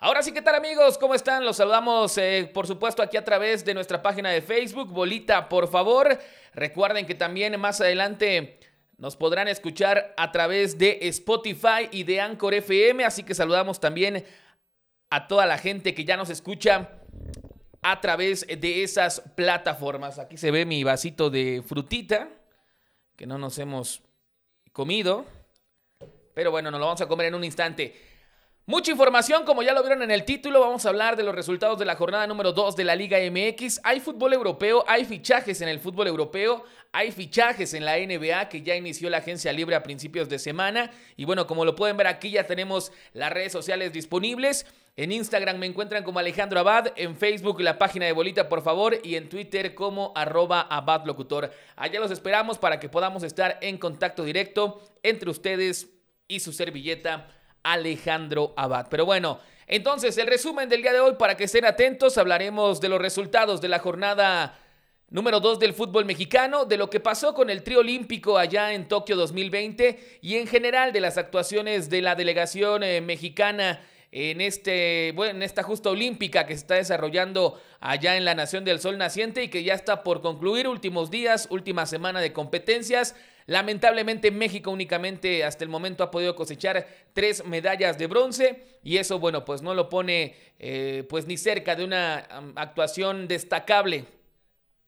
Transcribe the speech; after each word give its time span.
Ahora 0.00 0.22
sí, 0.22 0.30
¿qué 0.30 0.42
tal 0.42 0.54
amigos? 0.54 0.96
¿Cómo 0.96 1.12
están? 1.16 1.44
Los 1.44 1.56
saludamos, 1.56 2.16
eh, 2.18 2.48
por 2.54 2.68
supuesto, 2.68 3.02
aquí 3.02 3.16
a 3.16 3.24
través 3.24 3.64
de 3.64 3.74
nuestra 3.74 4.00
página 4.00 4.30
de 4.30 4.40
Facebook, 4.40 4.92
Bolita, 4.92 5.48
por 5.48 5.66
favor. 5.66 6.20
Recuerden 6.54 7.04
que 7.04 7.16
también 7.16 7.60
más 7.60 7.80
adelante 7.80 8.60
nos 8.96 9.16
podrán 9.16 9.48
escuchar 9.48 10.14
a 10.16 10.30
través 10.30 10.78
de 10.78 11.00
Spotify 11.08 11.88
y 11.90 12.04
de 12.04 12.20
Anchor 12.20 12.54
FM, 12.54 13.04
así 13.04 13.24
que 13.24 13.34
saludamos 13.34 13.80
también 13.80 14.24
a 15.10 15.26
toda 15.26 15.46
la 15.46 15.58
gente 15.58 15.96
que 15.96 16.04
ya 16.04 16.16
nos 16.16 16.30
escucha 16.30 16.90
a 17.82 18.00
través 18.00 18.46
de 18.46 18.84
esas 18.84 19.20
plataformas. 19.34 20.20
Aquí 20.20 20.36
se 20.36 20.52
ve 20.52 20.64
mi 20.64 20.84
vasito 20.84 21.28
de 21.28 21.60
frutita 21.66 22.28
que 23.16 23.26
no 23.26 23.36
nos 23.36 23.58
hemos 23.58 24.00
comido, 24.70 25.26
pero 26.34 26.52
bueno, 26.52 26.70
nos 26.70 26.78
lo 26.78 26.86
vamos 26.86 27.00
a 27.00 27.08
comer 27.08 27.26
en 27.26 27.34
un 27.34 27.42
instante. 27.42 28.07
Mucha 28.68 28.90
información, 28.90 29.46
como 29.46 29.62
ya 29.62 29.72
lo 29.72 29.80
vieron 29.80 30.02
en 30.02 30.10
el 30.10 30.26
título, 30.26 30.60
vamos 30.60 30.84
a 30.84 30.90
hablar 30.90 31.16
de 31.16 31.22
los 31.22 31.34
resultados 31.34 31.78
de 31.78 31.86
la 31.86 31.96
jornada 31.96 32.26
número 32.26 32.52
2 32.52 32.76
de 32.76 32.84
la 32.84 32.96
Liga 32.96 33.16
MX. 33.18 33.80
Hay 33.82 33.98
fútbol 33.98 34.34
europeo, 34.34 34.84
hay 34.86 35.06
fichajes 35.06 35.62
en 35.62 35.70
el 35.70 35.80
fútbol 35.80 36.06
europeo, 36.06 36.64
hay 36.92 37.10
fichajes 37.10 37.72
en 37.72 37.86
la 37.86 37.96
NBA 37.96 38.50
que 38.50 38.60
ya 38.60 38.76
inició 38.76 39.08
la 39.08 39.16
agencia 39.16 39.54
libre 39.54 39.74
a 39.74 39.82
principios 39.82 40.28
de 40.28 40.38
semana. 40.38 40.90
Y 41.16 41.24
bueno, 41.24 41.46
como 41.46 41.64
lo 41.64 41.74
pueden 41.74 41.96
ver 41.96 42.08
aquí 42.08 42.32
ya 42.32 42.44
tenemos 42.44 42.92
las 43.14 43.32
redes 43.32 43.52
sociales 43.52 43.90
disponibles. 43.94 44.66
En 44.98 45.12
Instagram 45.12 45.56
me 45.56 45.64
encuentran 45.64 46.04
como 46.04 46.18
Alejandro 46.18 46.60
Abad, 46.60 46.92
en 46.96 47.16
Facebook 47.16 47.62
la 47.62 47.78
página 47.78 48.04
de 48.04 48.12
Bolita 48.12 48.50
por 48.50 48.60
favor 48.60 48.98
y 49.02 49.14
en 49.14 49.30
Twitter 49.30 49.74
como 49.74 50.12
arroba 50.14 50.60
abadlocutor. 50.60 51.50
Allá 51.74 52.00
los 52.00 52.10
esperamos 52.10 52.58
para 52.58 52.78
que 52.78 52.90
podamos 52.90 53.22
estar 53.22 53.56
en 53.62 53.78
contacto 53.78 54.24
directo 54.24 54.82
entre 55.02 55.30
ustedes 55.30 55.88
y 56.28 56.40
su 56.40 56.52
servilleta 56.52 57.37
Alejandro 57.62 58.54
Abad. 58.56 58.86
Pero 58.90 59.04
bueno, 59.04 59.40
entonces 59.66 60.16
el 60.18 60.26
resumen 60.26 60.68
del 60.68 60.82
día 60.82 60.92
de 60.92 61.00
hoy 61.00 61.14
para 61.18 61.36
que 61.36 61.44
estén 61.44 61.64
atentos, 61.64 62.18
hablaremos 62.18 62.80
de 62.80 62.88
los 62.88 63.00
resultados 63.00 63.60
de 63.60 63.68
la 63.68 63.78
jornada 63.78 64.58
número 65.10 65.40
2 65.40 65.58
del 65.58 65.74
fútbol 65.74 66.04
mexicano, 66.04 66.64
de 66.64 66.76
lo 66.76 66.90
que 66.90 67.00
pasó 67.00 67.34
con 67.34 67.50
el 67.50 67.62
trío 67.62 67.80
olímpico 67.80 68.38
allá 68.38 68.72
en 68.72 68.88
Tokio 68.88 69.16
2020 69.16 70.18
y 70.20 70.36
en 70.36 70.46
general 70.46 70.92
de 70.92 71.00
las 71.00 71.16
actuaciones 71.16 71.88
de 71.88 72.02
la 72.02 72.14
delegación 72.14 72.82
eh, 72.82 73.00
mexicana 73.00 73.80
en, 74.10 74.40
este, 74.40 75.12
bueno, 75.14 75.36
en 75.36 75.42
esta 75.42 75.62
justa 75.62 75.90
olímpica 75.90 76.46
que 76.46 76.54
se 76.54 76.60
está 76.60 76.74
desarrollando 76.76 77.60
allá 77.80 78.16
en 78.16 78.24
la 78.24 78.34
Nación 78.34 78.64
del 78.64 78.80
Sol 78.80 78.96
Naciente 78.96 79.42
y 79.42 79.48
que 79.48 79.64
ya 79.64 79.74
está 79.74 80.02
por 80.02 80.22
concluir 80.22 80.66
últimos 80.66 81.10
días, 81.10 81.46
última 81.50 81.86
semana 81.86 82.20
de 82.20 82.32
competencias. 82.32 83.14
Lamentablemente 83.46 84.30
México 84.30 84.70
únicamente 84.70 85.44
hasta 85.44 85.64
el 85.64 85.70
momento 85.70 86.04
ha 86.04 86.10
podido 86.10 86.36
cosechar 86.36 86.86
tres 87.14 87.44
medallas 87.46 87.96
de 87.98 88.06
bronce 88.06 88.62
y 88.82 88.98
eso 88.98 89.18
bueno 89.18 89.46
pues 89.46 89.62
no 89.62 89.72
lo 89.72 89.88
pone 89.88 90.34
eh, 90.58 91.04
pues 91.08 91.26
ni 91.26 91.38
cerca 91.38 91.74
de 91.74 91.84
una 91.84 92.18
actuación 92.56 93.26
destacable 93.26 94.04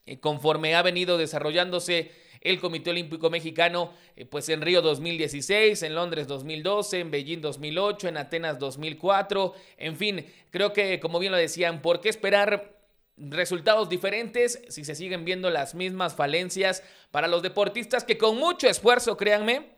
eh, 0.04 0.20
conforme 0.20 0.74
ha 0.74 0.82
venido 0.82 1.16
desarrollándose 1.16 2.10
el 2.40 2.60
Comité 2.60 2.90
Olímpico 2.90 3.30
Mexicano, 3.30 3.92
eh, 4.16 4.24
pues 4.24 4.48
en 4.48 4.62
Río 4.62 4.82
2016, 4.82 5.82
en 5.82 5.94
Londres 5.94 6.26
2012, 6.26 7.00
en 7.00 7.10
Beijing 7.10 7.40
2008, 7.40 8.08
en 8.08 8.16
Atenas 8.16 8.58
2004, 8.58 9.54
en 9.76 9.96
fin, 9.96 10.26
creo 10.50 10.72
que 10.72 11.00
como 11.00 11.18
bien 11.18 11.32
lo 11.32 11.38
decían, 11.38 11.82
¿por 11.82 12.00
qué 12.00 12.08
esperar 12.08 12.80
resultados 13.20 13.88
diferentes 13.88 14.62
si 14.68 14.84
se 14.84 14.94
siguen 14.94 15.24
viendo 15.24 15.50
las 15.50 15.74
mismas 15.74 16.14
falencias 16.14 16.82
para 17.10 17.28
los 17.28 17.42
deportistas 17.42 18.04
que 18.04 18.16
con 18.16 18.38
mucho 18.38 18.66
esfuerzo, 18.68 19.16
créanme, 19.16 19.72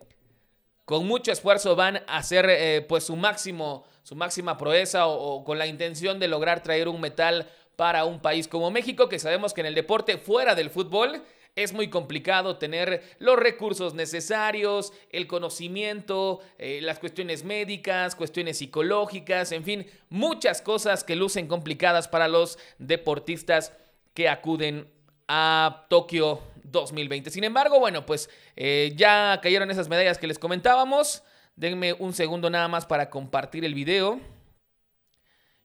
con 0.84 1.06
mucho 1.06 1.32
esfuerzo 1.32 1.74
van 1.74 1.96
a 2.06 2.18
hacer 2.18 2.46
eh, 2.48 2.84
pues 2.88 3.04
su 3.04 3.16
máximo, 3.16 3.84
su 4.02 4.14
máxima 4.14 4.56
proeza 4.56 5.06
o, 5.06 5.44
con 5.44 5.58
la 5.58 5.66
intención 5.66 6.20
de 6.20 6.28
lograr 6.28 6.62
traer 6.62 6.88
un 6.88 7.00
metal 7.00 7.48
para 7.76 8.04
un 8.04 8.20
país 8.20 8.46
como 8.46 8.70
México, 8.70 9.08
que 9.08 9.18
sabemos 9.18 9.54
que 9.54 9.62
en 9.62 9.68
el 9.68 9.74
deporte 9.74 10.18
fuera 10.18 10.54
del 10.54 10.70
fútbol 10.70 11.22
es 11.54 11.72
muy 11.72 11.90
complicado 11.90 12.56
tener 12.56 13.02
los 13.18 13.38
recursos 13.38 13.94
necesarios, 13.94 14.92
el 15.10 15.26
conocimiento, 15.26 16.40
eh, 16.58 16.80
las 16.82 16.98
cuestiones 16.98 17.44
médicas, 17.44 18.16
cuestiones 18.16 18.58
psicológicas, 18.58 19.52
en 19.52 19.64
fin, 19.64 19.86
muchas 20.08 20.62
cosas 20.62 21.04
que 21.04 21.16
lucen 21.16 21.46
complicadas 21.46 22.08
para 22.08 22.28
los 22.28 22.58
deportistas 22.78 23.72
que 24.14 24.28
acuden 24.28 24.88
a 25.28 25.86
Tokio 25.88 26.40
2020. 26.64 27.30
Sin 27.30 27.44
embargo, 27.44 27.78
bueno, 27.78 28.06
pues 28.06 28.30
eh, 28.56 28.92
ya 28.96 29.38
cayeron 29.42 29.70
esas 29.70 29.88
medallas 29.88 30.18
que 30.18 30.26
les 30.26 30.38
comentábamos. 30.38 31.22
Denme 31.54 31.92
un 31.92 32.14
segundo 32.14 32.48
nada 32.48 32.68
más 32.68 32.86
para 32.86 33.10
compartir 33.10 33.64
el 33.64 33.74
video 33.74 34.20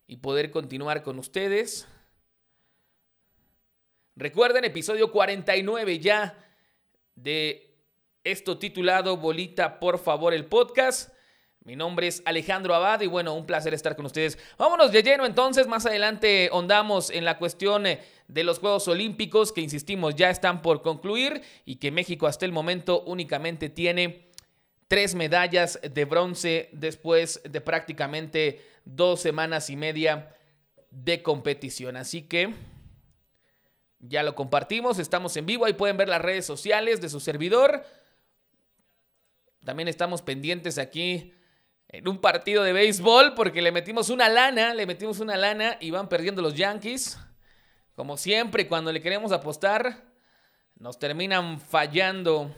y 0.06 0.18
poder 0.18 0.52
continuar 0.52 1.02
con 1.02 1.18
ustedes. 1.18 1.88
Recuerden, 4.20 4.66
episodio 4.66 5.12
49 5.12 6.00
ya 6.00 6.36
de 7.14 7.76
esto 8.24 8.58
titulado 8.58 9.16
Bolita, 9.18 9.80
por 9.80 10.00
favor, 10.00 10.34
el 10.34 10.46
podcast. 10.46 11.14
Mi 11.64 11.76
nombre 11.76 12.08
es 12.08 12.24
Alejandro 12.26 12.74
Abad 12.74 13.02
y 13.02 13.06
bueno, 13.06 13.36
un 13.36 13.46
placer 13.46 13.76
estar 13.76 13.96
con 13.96 14.08
ustedes. 14.08 14.40
Vámonos 14.58 14.92
de 14.92 15.04
lleno 15.04 15.24
entonces, 15.28 15.68
más 15.68 15.86
adelante 15.86 16.50
ondamos 16.52 17.12
en 17.12 17.26
la 17.26 17.38
cuestión 17.38 17.86
eh, 17.86 18.00
de 18.28 18.44
los 18.44 18.58
Juegos 18.58 18.88
Olímpicos 18.88 19.52
que, 19.52 19.62
insistimos, 19.62 20.16
ya 20.16 20.32
están 20.32 20.64
por 20.64 20.82
concluir 20.82 21.44
y 21.64 21.76
que 21.76 21.92
México 21.92 22.26
hasta 22.26 22.48
el 22.48 22.52
momento 22.52 23.04
únicamente 23.04 23.70
tiene 23.70 24.32
tres 24.88 25.14
medallas 25.14 25.80
de 25.84 26.06
bronce 26.06 26.70
después 26.72 27.40
de 27.48 27.62
prácticamente 27.62 28.66
dos 28.84 29.22
semanas 29.22 29.70
y 29.70 29.76
media 29.76 30.36
de 30.90 31.22
competición. 31.22 31.98
Así 31.98 32.24
que 32.24 32.56
ya 34.00 34.24
lo 34.24 34.36
compartimos, 34.36 35.00
estamos 35.00 35.36
en 35.38 35.46
vivo, 35.46 35.66
ahí 35.66 35.74
pueden 35.74 35.98
ver 35.98 36.10
las 36.10 36.22
redes 36.22 36.46
sociales 36.46 37.02
de 37.02 37.10
su 37.10 37.20
servidor. 37.20 37.84
También 39.64 39.88
estamos 39.88 40.22
pendientes 40.22 40.78
aquí 40.78 41.34
en 41.90 42.08
un 42.08 42.20
partido 42.20 42.64
de 42.64 42.74
béisbol 42.74 43.34
porque 43.34 43.62
le 43.62 43.72
metimos 43.72 44.10
una 44.10 44.30
lana, 44.30 44.74
le 44.74 44.86
metimos 44.86 45.20
una 45.20 45.38
lana 45.38 45.78
y 45.80 45.92
van 45.92 46.10
perdiendo 46.10 46.42
los 46.42 46.54
Yankees. 46.54 47.18
Como 47.96 48.18
siempre, 48.18 48.68
cuando 48.68 48.92
le 48.92 49.02
queremos 49.02 49.32
apostar, 49.32 50.06
nos 50.76 51.00
terminan 51.00 51.60
fallando. 51.60 52.56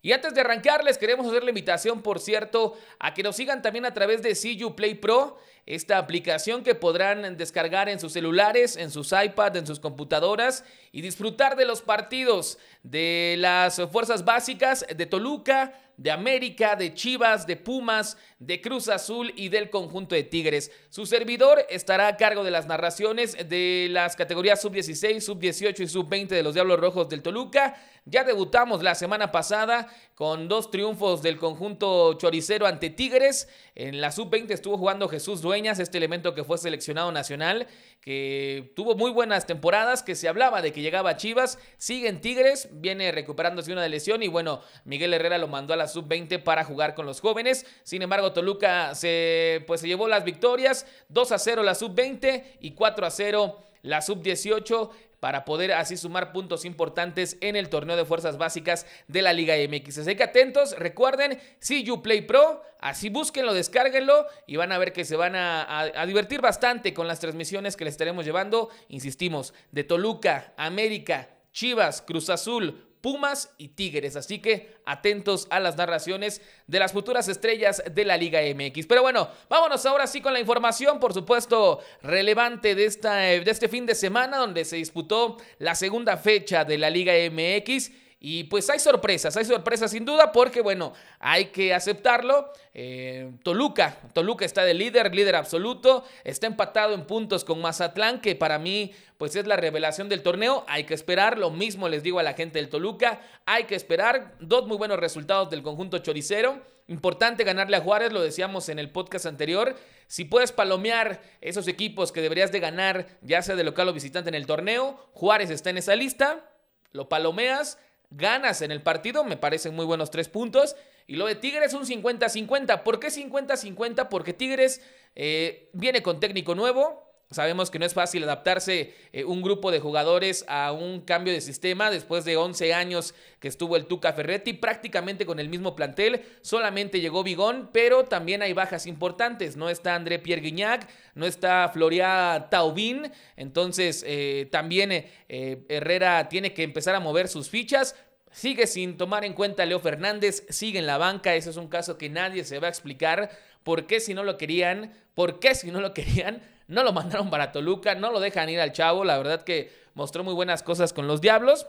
Y 0.00 0.12
antes 0.12 0.32
de 0.32 0.40
arrancar, 0.40 0.84
les 0.84 0.96
queremos 0.96 1.26
hacer 1.26 1.42
la 1.42 1.50
invitación, 1.50 2.02
por 2.02 2.20
cierto, 2.20 2.78
a 3.00 3.12
que 3.14 3.24
nos 3.24 3.34
sigan 3.34 3.62
también 3.62 3.84
a 3.84 3.92
través 3.92 4.22
de 4.22 4.36
CU 4.36 4.76
Play 4.76 4.94
Pro, 4.94 5.38
esta 5.68 5.98
aplicación 5.98 6.62
que 6.64 6.74
podrán 6.74 7.36
descargar 7.36 7.90
en 7.90 8.00
sus 8.00 8.14
celulares, 8.14 8.74
en 8.76 8.90
sus 8.90 9.12
iPads, 9.12 9.58
en 9.58 9.66
sus 9.66 9.80
computadoras 9.80 10.64
y 10.92 11.02
disfrutar 11.02 11.56
de 11.56 11.66
los 11.66 11.82
partidos 11.82 12.56
de 12.82 13.36
las 13.38 13.78
fuerzas 13.92 14.24
básicas 14.24 14.86
de 14.96 15.04
Toluca, 15.04 15.74
de 15.98 16.12
América, 16.12 16.76
de 16.76 16.94
Chivas, 16.94 17.46
de 17.46 17.56
Pumas, 17.56 18.16
de 18.38 18.60
Cruz 18.60 18.88
Azul 18.88 19.32
y 19.36 19.48
del 19.48 19.68
conjunto 19.68 20.14
de 20.14 20.22
Tigres. 20.22 20.70
Su 20.90 21.06
servidor 21.06 21.66
estará 21.68 22.06
a 22.06 22.16
cargo 22.16 22.44
de 22.44 22.52
las 22.52 22.66
narraciones 22.66 23.36
de 23.48 23.88
las 23.90 24.14
categorías 24.14 24.62
sub-16, 24.62 25.20
sub-18 25.20 25.80
y 25.80 25.88
sub-20 25.88 26.28
de 26.28 26.42
los 26.44 26.54
Diablos 26.54 26.78
Rojos 26.78 27.08
del 27.08 27.20
Toluca. 27.22 27.74
Ya 28.04 28.22
debutamos 28.22 28.82
la 28.82 28.94
semana 28.94 29.32
pasada 29.32 29.88
con 30.14 30.48
dos 30.48 30.70
triunfos 30.70 31.20
del 31.20 31.36
conjunto 31.36 32.14
choricero 32.14 32.66
ante 32.66 32.90
Tigres. 32.90 33.48
En 33.74 34.00
la 34.00 34.12
sub-20 34.12 34.52
estuvo 34.52 34.78
jugando 34.78 35.08
Jesús 35.08 35.42
Dueñas, 35.42 35.57
este 35.66 35.98
elemento 35.98 36.34
que 36.34 36.44
fue 36.44 36.56
seleccionado 36.58 37.10
nacional, 37.12 37.66
que 38.00 38.72
tuvo 38.76 38.94
muy 38.94 39.10
buenas 39.10 39.46
temporadas, 39.46 40.02
que 40.02 40.14
se 40.14 40.28
hablaba 40.28 40.62
de 40.62 40.72
que 40.72 40.80
llegaba 40.80 41.10
a 41.10 41.16
Chivas. 41.16 41.58
Sigue 41.76 42.08
en 42.08 42.20
Tigres, 42.20 42.68
viene 42.72 43.10
recuperándose 43.12 43.72
una 43.72 43.86
lesión 43.88 44.22
y 44.22 44.28
bueno, 44.28 44.62
Miguel 44.84 45.12
Herrera 45.12 45.38
lo 45.38 45.48
mandó 45.48 45.74
a 45.74 45.76
la 45.76 45.88
sub-20 45.88 46.42
para 46.42 46.64
jugar 46.64 46.94
con 46.94 47.06
los 47.06 47.20
jóvenes. 47.20 47.66
Sin 47.82 48.02
embargo, 48.02 48.32
Toluca 48.32 48.94
se, 48.94 49.64
pues, 49.66 49.80
se 49.80 49.88
llevó 49.88 50.06
las 50.08 50.24
victorias, 50.24 50.86
2 51.08 51.32
a 51.32 51.38
0 51.38 51.62
la 51.62 51.74
sub-20 51.74 52.44
y 52.60 52.72
4 52.72 53.06
a 53.06 53.10
0 53.10 53.58
la 53.82 54.02
sub-18 54.02 54.90
para 55.20 55.44
poder 55.44 55.72
así 55.72 55.96
sumar 55.96 56.32
puntos 56.32 56.64
importantes 56.64 57.36
en 57.40 57.56
el 57.56 57.68
torneo 57.68 57.96
de 57.96 58.04
fuerzas 58.04 58.38
básicas 58.38 58.86
de 59.06 59.22
la 59.22 59.32
Liga 59.32 59.54
MX. 59.56 59.98
Así 59.98 60.16
que 60.16 60.22
atentos, 60.22 60.78
recuerden, 60.78 61.40
si 61.58 61.82
you 61.84 62.02
play 62.02 62.22
pro, 62.22 62.62
así 62.80 63.08
búsquenlo, 63.08 63.54
descárguenlo 63.54 64.26
y 64.46 64.56
van 64.56 64.72
a 64.72 64.78
ver 64.78 64.92
que 64.92 65.04
se 65.04 65.16
van 65.16 65.34
a, 65.36 65.80
a 65.80 66.06
divertir 66.06 66.40
bastante 66.40 66.94
con 66.94 67.08
las 67.08 67.20
transmisiones 67.20 67.76
que 67.76 67.84
les 67.84 67.94
estaremos 67.94 68.24
llevando, 68.24 68.70
insistimos, 68.88 69.54
de 69.72 69.84
Toluca, 69.84 70.52
América, 70.56 71.28
Chivas, 71.52 72.02
Cruz 72.02 72.30
Azul, 72.30 72.87
Pumas 73.00 73.54
y 73.58 73.68
Tigres. 73.68 74.16
Así 74.16 74.40
que 74.40 74.76
atentos 74.84 75.46
a 75.50 75.60
las 75.60 75.76
narraciones 75.76 76.42
de 76.66 76.78
las 76.78 76.92
futuras 76.92 77.28
estrellas 77.28 77.82
de 77.90 78.04
la 78.04 78.16
Liga 78.16 78.40
MX. 78.40 78.86
Pero 78.86 79.02
bueno, 79.02 79.28
vámonos 79.48 79.84
ahora 79.86 80.06
sí 80.06 80.20
con 80.20 80.32
la 80.32 80.40
información, 80.40 80.98
por 81.00 81.14
supuesto, 81.14 81.80
relevante 82.02 82.74
de, 82.74 82.84
esta, 82.84 83.16
de 83.16 83.50
este 83.50 83.68
fin 83.68 83.86
de 83.86 83.94
semana 83.94 84.38
donde 84.38 84.64
se 84.64 84.76
disputó 84.76 85.36
la 85.58 85.74
segunda 85.74 86.16
fecha 86.16 86.64
de 86.64 86.78
la 86.78 86.90
Liga 86.90 87.12
MX. 87.30 87.90
Y 88.20 88.44
pues 88.44 88.68
hay 88.68 88.80
sorpresas, 88.80 89.36
hay 89.36 89.44
sorpresas 89.44 89.92
sin 89.92 90.04
duda 90.04 90.32
porque 90.32 90.60
bueno, 90.60 90.92
hay 91.20 91.46
que 91.46 91.72
aceptarlo. 91.72 92.50
Eh, 92.74 93.30
Toluca, 93.44 93.96
Toluca 94.12 94.44
está 94.44 94.64
de 94.64 94.74
líder, 94.74 95.14
líder 95.14 95.36
absoluto, 95.36 96.04
está 96.24 96.48
empatado 96.48 96.94
en 96.94 97.04
puntos 97.04 97.44
con 97.44 97.60
Mazatlán, 97.60 98.20
que 98.20 98.34
para 98.34 98.58
mí 98.58 98.92
pues 99.18 99.36
es 99.36 99.46
la 99.46 99.56
revelación 99.56 100.08
del 100.08 100.22
torneo. 100.22 100.64
Hay 100.66 100.82
que 100.82 100.94
esperar, 100.94 101.38
lo 101.38 101.50
mismo 101.50 101.88
les 101.88 102.02
digo 102.02 102.18
a 102.18 102.24
la 102.24 102.34
gente 102.34 102.58
del 102.58 102.68
Toluca, 102.68 103.20
hay 103.46 103.64
que 103.64 103.76
esperar 103.76 104.34
dos 104.40 104.66
muy 104.66 104.76
buenos 104.76 104.98
resultados 104.98 105.48
del 105.48 105.62
conjunto 105.62 105.98
choricero. 105.98 106.60
Importante 106.88 107.44
ganarle 107.44 107.76
a 107.76 107.82
Juárez, 107.82 108.12
lo 108.12 108.22
decíamos 108.22 108.68
en 108.68 108.80
el 108.80 108.90
podcast 108.90 109.26
anterior. 109.26 109.76
Si 110.08 110.24
puedes 110.24 110.50
palomear 110.50 111.20
esos 111.40 111.68
equipos 111.68 112.10
que 112.10 112.22
deberías 112.22 112.50
de 112.50 112.60
ganar, 112.60 113.06
ya 113.20 113.42
sea 113.42 113.54
de 113.54 113.62
local 113.62 113.88
o 113.88 113.92
visitante 113.92 114.28
en 114.28 114.34
el 114.34 114.46
torneo, 114.46 114.98
Juárez 115.12 115.50
está 115.50 115.70
en 115.70 115.78
esa 115.78 115.94
lista, 115.94 116.50
lo 116.92 117.08
palomeas 117.08 117.78
ganas 118.10 118.62
en 118.62 118.70
el 118.70 118.82
partido, 118.82 119.24
me 119.24 119.36
parecen 119.36 119.74
muy 119.74 119.84
buenos 119.84 120.10
tres 120.10 120.28
puntos. 120.28 120.76
Y 121.06 121.16
lo 121.16 121.26
de 121.26 121.34
Tigres 121.34 121.74
un 121.74 121.84
50-50. 121.84 122.82
¿Por 122.82 123.00
qué 123.00 123.08
50-50? 123.08 124.08
Porque 124.08 124.34
Tigres 124.34 124.82
eh, 125.14 125.70
viene 125.72 126.02
con 126.02 126.20
técnico 126.20 126.54
nuevo, 126.54 127.07
Sabemos 127.30 127.70
que 127.70 127.78
no 127.78 127.84
es 127.84 127.92
fácil 127.92 128.24
adaptarse 128.24 128.94
eh, 129.12 129.24
un 129.24 129.42
grupo 129.42 129.70
de 129.70 129.80
jugadores 129.80 130.46
a 130.48 130.72
un 130.72 131.02
cambio 131.02 131.30
de 131.34 131.42
sistema 131.42 131.90
después 131.90 132.24
de 132.24 132.38
11 132.38 132.72
años 132.72 133.14
que 133.38 133.48
estuvo 133.48 133.76
el 133.76 133.84
Tuca 133.84 134.14
Ferretti 134.14 134.54
prácticamente 134.54 135.26
con 135.26 135.38
el 135.38 135.50
mismo 135.50 135.76
plantel. 135.76 136.22
Solamente 136.40 137.00
llegó 137.00 137.22
Bigón, 137.22 137.68
pero 137.70 138.04
también 138.04 138.40
hay 138.40 138.54
bajas 138.54 138.86
importantes. 138.86 139.56
No 139.56 139.68
está 139.68 139.94
André 139.94 140.18
Pierre 140.18 140.40
Guignac, 140.40 140.88
no 141.14 141.26
está 141.26 141.68
Floria 141.68 142.46
Taubín. 142.50 143.12
Entonces 143.36 144.04
eh, 144.06 144.48
también 144.50 144.90
eh, 144.90 145.66
Herrera 145.68 146.30
tiene 146.30 146.54
que 146.54 146.62
empezar 146.62 146.94
a 146.94 147.00
mover 147.00 147.28
sus 147.28 147.50
fichas. 147.50 147.94
Sigue 148.30 148.66
sin 148.66 148.96
tomar 148.96 149.24
en 149.24 149.32
cuenta 149.34 149.66
Leo 149.66 149.80
Fernández, 149.80 150.44
sigue 150.48 150.78
en 150.78 150.86
la 150.86 150.96
banca. 150.96 151.34
Ese 151.34 151.50
es 151.50 151.56
un 151.56 151.68
caso 151.68 151.98
que 151.98 152.08
nadie 152.08 152.44
se 152.44 152.58
va 152.58 152.68
a 152.68 152.70
explicar. 152.70 153.30
¿Por 153.68 153.86
qué 153.86 154.00
si 154.00 154.14
no 154.14 154.24
lo 154.24 154.38
querían? 154.38 154.94
¿Por 155.12 155.40
qué 155.40 155.54
si 155.54 155.70
no 155.70 155.82
lo 155.82 155.92
querían? 155.92 156.40
No 156.68 156.84
lo 156.84 156.94
mandaron 156.94 157.28
para 157.28 157.52
Toluca, 157.52 157.94
no 157.94 158.10
lo 158.10 158.18
dejan 158.18 158.48
ir 158.48 158.60
al 158.60 158.72
chavo. 158.72 159.04
La 159.04 159.18
verdad 159.18 159.44
que 159.44 159.70
mostró 159.92 160.24
muy 160.24 160.32
buenas 160.32 160.62
cosas 160.62 160.94
con 160.94 161.06
los 161.06 161.20
Diablos, 161.20 161.66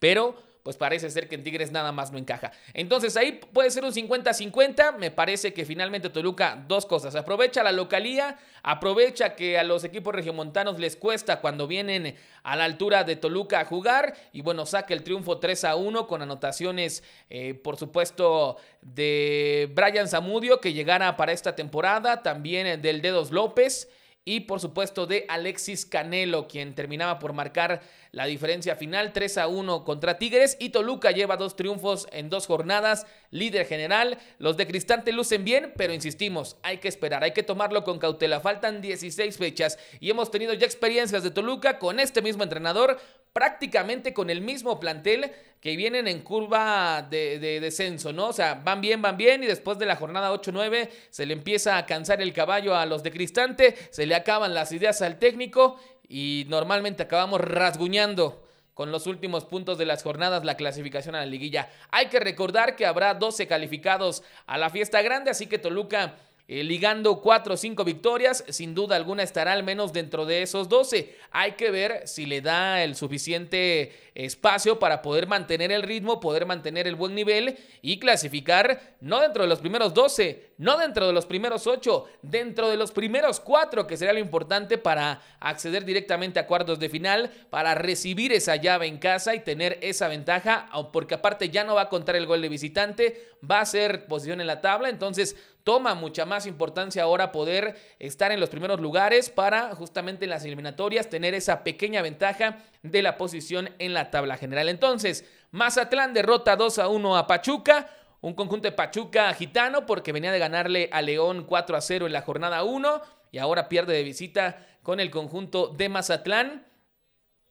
pero 0.00 0.36
pues 0.68 0.76
parece 0.76 1.08
ser 1.08 1.28
que 1.28 1.34
en 1.34 1.42
Tigres 1.42 1.72
nada 1.72 1.92
más 1.92 2.12
no 2.12 2.18
encaja. 2.18 2.52
Entonces 2.74 3.16
ahí 3.16 3.40
puede 3.54 3.70
ser 3.70 3.84
un 3.84 3.92
50-50. 3.94 4.98
Me 4.98 5.10
parece 5.10 5.54
que 5.54 5.64
finalmente 5.64 6.10
Toluca, 6.10 6.62
dos 6.68 6.84
cosas. 6.84 7.14
Aprovecha 7.14 7.62
la 7.62 7.72
localía, 7.72 8.36
aprovecha 8.62 9.34
que 9.34 9.58
a 9.58 9.64
los 9.64 9.84
equipos 9.84 10.14
regiomontanos 10.14 10.78
les 10.78 10.94
cuesta 10.94 11.40
cuando 11.40 11.66
vienen 11.66 12.16
a 12.42 12.54
la 12.54 12.64
altura 12.64 13.04
de 13.04 13.16
Toluca 13.16 13.60
a 13.60 13.64
jugar. 13.64 14.14
Y 14.34 14.42
bueno, 14.42 14.66
saca 14.66 14.92
el 14.92 15.04
triunfo 15.04 15.38
3 15.38 15.64
a 15.64 15.74
1 15.74 16.06
con 16.06 16.20
anotaciones, 16.20 17.02
eh, 17.30 17.54
por 17.54 17.78
supuesto, 17.78 18.58
de 18.82 19.72
Brian 19.74 20.06
Zamudio 20.06 20.60
que 20.60 20.74
llegara 20.74 21.16
para 21.16 21.32
esta 21.32 21.56
temporada. 21.56 22.22
También 22.22 22.82
del 22.82 23.00
Dedos 23.00 23.30
López 23.30 23.88
y 24.28 24.40
por 24.40 24.60
supuesto 24.60 25.06
de 25.06 25.24
Alexis 25.26 25.86
Canelo, 25.86 26.48
quien 26.48 26.74
terminaba 26.74 27.18
por 27.18 27.32
marcar 27.32 27.80
la 28.12 28.26
diferencia 28.26 28.76
final 28.76 29.14
3 29.14 29.38
a 29.38 29.48
1 29.48 29.84
contra 29.84 30.18
Tigres 30.18 30.58
y 30.60 30.68
Toluca 30.68 31.12
lleva 31.12 31.38
dos 31.38 31.56
triunfos 31.56 32.06
en 32.12 32.28
dos 32.28 32.46
jornadas, 32.46 33.06
líder 33.30 33.64
general. 33.64 34.18
Los 34.38 34.58
de 34.58 34.66
Cristante 34.66 35.12
lucen 35.12 35.46
bien, 35.46 35.72
pero 35.78 35.94
insistimos, 35.94 36.58
hay 36.62 36.76
que 36.76 36.88
esperar, 36.88 37.24
hay 37.24 37.32
que 37.32 37.42
tomarlo 37.42 37.84
con 37.84 37.98
cautela. 37.98 38.40
Faltan 38.40 38.82
16 38.82 39.38
fechas 39.38 39.78
y 39.98 40.10
hemos 40.10 40.30
tenido 40.30 40.52
ya 40.52 40.66
experiencias 40.66 41.22
de 41.22 41.30
Toluca 41.30 41.78
con 41.78 41.98
este 41.98 42.20
mismo 42.20 42.42
entrenador, 42.42 43.00
prácticamente 43.38 44.12
con 44.12 44.30
el 44.30 44.40
mismo 44.40 44.80
plantel 44.80 45.30
que 45.60 45.76
vienen 45.76 46.08
en 46.08 46.22
curva 46.22 47.06
de, 47.08 47.38
descenso, 47.60 48.12
¿no? 48.12 48.26
O 48.26 48.32
sea, 48.32 48.54
van 48.64 48.80
bien, 48.80 49.00
van 49.00 49.16
bien 49.16 49.44
y 49.44 49.46
después 49.46 49.78
de 49.78 49.86
la 49.86 49.94
jornada 49.94 50.32
8-9 50.32 50.88
se 51.08 51.24
le 51.24 51.34
empieza 51.34 51.76
a 51.76 51.86
cansar 51.86 52.20
el 52.20 52.32
caballo 52.32 52.74
a 52.74 52.84
los 52.84 53.04
de 53.04 53.12
Cristante, 53.12 53.76
se 53.90 54.06
le 54.06 54.16
acaban 54.16 54.54
las 54.54 54.72
ideas 54.72 55.02
al 55.02 55.20
técnico 55.20 55.80
y 56.08 56.46
normalmente 56.48 57.04
acabamos 57.04 57.40
rasguñando 57.40 58.44
con 58.74 58.90
los 58.90 59.06
últimos 59.06 59.44
puntos 59.44 59.78
de 59.78 59.86
las 59.86 60.02
jornadas 60.02 60.44
la 60.44 60.56
clasificación 60.56 61.14
a 61.14 61.20
la 61.20 61.26
liguilla. 61.26 61.70
Hay 61.92 62.06
que 62.06 62.18
recordar 62.18 62.74
que 62.74 62.86
habrá 62.86 63.14
12 63.14 63.46
calificados 63.46 64.24
a 64.46 64.58
la 64.58 64.68
fiesta 64.68 65.00
grande, 65.00 65.30
así 65.30 65.46
que 65.46 65.60
Toluca 65.60 66.16
eh, 66.50 66.64
ligando 66.64 67.20
4 67.20 67.52
o 67.52 67.56
5 67.58 67.84
victorias, 67.84 68.42
sin 68.48 68.74
duda 68.74 68.96
alguna 68.96 69.22
estará 69.22 69.52
al 69.52 69.62
menos 69.62 69.92
dentro 69.92 70.24
de 70.24 70.40
esos 70.40 70.70
12. 70.70 71.14
Hay 71.30 71.52
que 71.52 71.70
ver 71.70 72.08
si 72.08 72.24
le 72.24 72.40
da 72.40 72.82
el 72.82 72.96
suficiente 72.96 73.92
espacio 74.14 74.78
para 74.78 75.02
poder 75.02 75.26
mantener 75.26 75.70
el 75.70 75.82
ritmo, 75.82 76.20
poder 76.20 76.46
mantener 76.46 76.88
el 76.88 76.96
buen 76.96 77.14
nivel 77.14 77.58
y 77.82 77.98
clasificar 77.98 78.96
no 79.00 79.20
dentro 79.20 79.42
de 79.42 79.48
los 79.48 79.60
primeros 79.60 79.92
12, 79.92 80.54
no 80.56 80.78
dentro 80.78 81.06
de 81.06 81.12
los 81.12 81.26
primeros 81.26 81.66
8, 81.66 82.06
dentro 82.22 82.70
de 82.70 82.78
los 82.78 82.92
primeros 82.92 83.40
4, 83.40 83.86
que 83.86 83.98
sería 83.98 84.14
lo 84.14 84.18
importante 84.18 84.78
para 84.78 85.20
acceder 85.40 85.84
directamente 85.84 86.40
a 86.40 86.46
cuartos 86.46 86.78
de 86.78 86.88
final, 86.88 87.30
para 87.50 87.74
recibir 87.74 88.32
esa 88.32 88.56
llave 88.56 88.86
en 88.86 88.96
casa 88.96 89.34
y 89.34 89.40
tener 89.40 89.78
esa 89.82 90.08
ventaja, 90.08 90.70
porque 90.94 91.14
aparte 91.14 91.50
ya 91.50 91.62
no 91.62 91.74
va 91.74 91.82
a 91.82 91.88
contar 91.90 92.16
el 92.16 92.26
gol 92.26 92.40
de 92.40 92.48
visitante, 92.48 93.28
va 93.48 93.60
a 93.60 93.66
ser 93.66 94.06
posición 94.06 94.40
en 94.40 94.46
la 94.46 94.60
tabla, 94.60 94.88
entonces 94.88 95.36
toma 95.68 95.94
mucha 95.94 96.24
más 96.24 96.46
importancia 96.46 97.02
ahora 97.02 97.30
poder 97.30 97.76
estar 97.98 98.32
en 98.32 98.40
los 98.40 98.48
primeros 98.48 98.80
lugares 98.80 99.28
para 99.28 99.74
justamente 99.74 100.24
en 100.24 100.30
las 100.30 100.42
eliminatorias 100.46 101.10
tener 101.10 101.34
esa 101.34 101.62
pequeña 101.62 102.00
ventaja 102.00 102.56
de 102.82 103.02
la 103.02 103.18
posición 103.18 103.68
en 103.78 103.92
la 103.92 104.10
tabla 104.10 104.38
general. 104.38 104.70
Entonces, 104.70 105.26
Mazatlán 105.50 106.14
derrota 106.14 106.56
2 106.56 106.78
a 106.78 106.88
1 106.88 107.18
a 107.18 107.26
Pachuca. 107.26 107.90
Un 108.22 108.32
conjunto 108.32 108.66
de 108.66 108.72
Pachuca 108.72 109.30
gitano 109.34 109.84
porque 109.84 110.10
venía 110.10 110.32
de 110.32 110.38
ganarle 110.38 110.88
a 110.90 111.02
León 111.02 111.44
4 111.46 111.76
a 111.76 111.82
0 111.82 112.06
en 112.06 112.14
la 112.14 112.22
jornada 112.22 112.64
1 112.64 113.02
y 113.30 113.36
ahora 113.36 113.68
pierde 113.68 113.92
de 113.92 114.04
visita 114.04 114.66
con 114.82 115.00
el 115.00 115.10
conjunto 115.10 115.68
de 115.68 115.90
Mazatlán. 115.90 116.64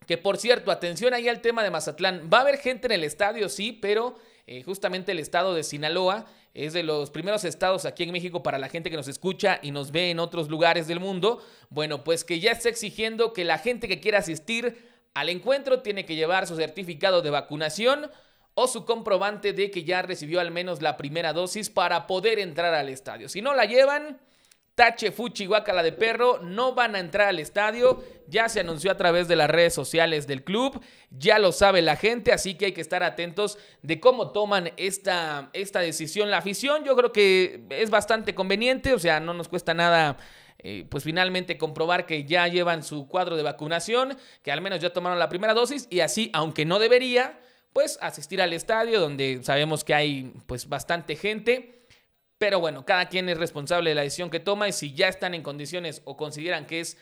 Que 0.08 0.18
por 0.18 0.38
cierto, 0.38 0.72
atención 0.72 1.14
ahí 1.14 1.30
al 1.30 1.42
tema 1.42 1.62
de 1.62 1.70
Mazatlán. 1.70 2.32
Va 2.34 2.40
a 2.40 2.42
haber 2.42 2.58
gente 2.58 2.88
en 2.88 2.94
el 2.94 3.04
estadio, 3.04 3.48
sí, 3.48 3.74
pero 3.74 4.18
eh, 4.48 4.64
justamente 4.64 5.12
el 5.12 5.20
estado 5.20 5.54
de 5.54 5.62
Sinaloa 5.62 6.26
es 6.58 6.74
de 6.74 6.82
los 6.82 7.12
primeros 7.12 7.44
estados 7.44 7.86
aquí 7.86 8.04
en 8.04 8.12
México 8.12 8.42
para 8.42 8.58
la 8.58 8.68
gente 8.68 8.90
que 8.90 8.98
nos 8.98 9.08
escucha 9.08 9.60
y 9.62 9.70
nos 9.70 9.92
ve 9.92 10.10
en 10.10 10.20
otros 10.20 10.50
lugares 10.50 10.88
del 10.88 11.00
mundo. 11.00 11.40
Bueno, 11.70 12.04
pues 12.04 12.24
que 12.24 12.40
ya 12.40 12.52
está 12.52 12.68
exigiendo 12.68 13.32
que 13.32 13.46
la 13.46 13.60
gente 13.60 13.88
que 13.88 14.00
quiera 14.00 14.18
asistir 14.20 14.90
al 15.14 15.30
encuentro 15.30 15.82
tiene 15.82 16.06
que 16.06 16.16
llevar 16.16 16.48
su 16.48 16.56
certificado 16.56 17.22
de 17.22 17.30
vacunación 17.30 18.10
o 18.56 18.68
su 18.68 18.86
comprobante 18.86 19.54
de 19.54 19.70
que 19.70 19.84
ya 19.84 20.02
recibió 20.02 20.40
al 20.40 20.50
menos 20.50 20.82
la 20.82 20.98
primera 20.98 21.32
dosis 21.32 21.70
para 21.70 22.08
poder 22.08 22.40
entrar 22.40 22.74
al 22.74 22.90
estadio. 22.90 23.30
Si 23.30 23.40
no 23.40 23.54
la 23.54 23.66
llevan, 23.66 24.20
Tache, 24.78 25.12
Fuchi, 25.12 25.48
Guacala 25.48 25.82
de 25.82 25.92
Perro 25.92 26.38
no 26.44 26.76
van 26.76 26.96
a 26.96 27.00
entrar 27.00 27.30
al 27.30 27.40
estadio. 27.40 28.04
Ya 28.28 28.48
se 28.48 28.60
anunció 28.60 28.92
a 28.92 28.96
través 28.96 29.28
de 29.28 29.36
las 29.36 29.50
redes 29.50 29.74
sociales 29.74 30.28
del 30.28 30.44
club. 30.44 30.80
Ya 31.10 31.40
lo 31.40 31.52
sabe 31.52 31.82
la 31.82 31.96
gente, 31.96 32.32
así 32.32 32.54
que 32.54 32.66
hay 32.66 32.74
que 32.74 32.82
estar 32.82 33.02
atentos 33.02 33.58
de 33.82 34.00
cómo 34.00 34.34
toman 34.34 34.74
esta, 34.78 35.50
esta 35.54 35.80
decisión 35.80 36.30
la 36.30 36.38
afición. 36.38 36.84
Yo 36.84 36.96
creo 36.96 37.12
que 37.12 37.66
es 37.72 37.90
bastante 37.90 38.36
conveniente, 38.36 38.94
o 38.94 39.00
sea, 39.00 39.20
no 39.20 39.34
nos 39.34 39.48
cuesta 39.48 39.74
nada. 39.74 40.18
Eh, 40.60 40.86
pues 40.88 41.04
finalmente 41.04 41.58
comprobar 41.58 42.06
que 42.06 42.26
ya 42.26 42.48
llevan 42.48 42.84
su 42.84 43.08
cuadro 43.08 43.36
de 43.36 43.42
vacunación, 43.42 44.16
que 44.44 44.52
al 44.52 44.62
menos 44.62 44.80
ya 44.80 44.94
tomaron 44.94 45.18
la 45.18 45.30
primera 45.30 45.56
dosis 45.56 45.88
y 45.90 46.02
así, 46.02 46.30
aunque 46.34 46.66
no 46.66 46.78
debería, 46.78 47.40
pues 47.74 47.98
asistir 48.00 48.44
al 48.44 48.54
estadio 48.54 49.00
donde 49.00 49.40
sabemos 49.42 49.84
que 49.84 49.96
hay 49.96 50.34
pues 50.46 50.70
bastante 50.70 51.16
gente 51.16 51.77
pero 52.38 52.60
bueno, 52.60 52.86
cada 52.86 53.10
quien 53.10 53.30
es 53.30 53.38
responsable 53.38 53.92
de 53.92 53.96
la 53.96 54.02
decisión 54.04 54.30
que 54.30 54.40
toma 54.40 54.68
y 54.68 54.72
si 54.72 54.94
ya 54.94 55.08
están 55.08 55.34
en 55.34 55.44
condiciones 55.44 56.02
o 56.06 56.18
consideran 56.18 56.66
que 56.66 56.82
es 56.82 56.98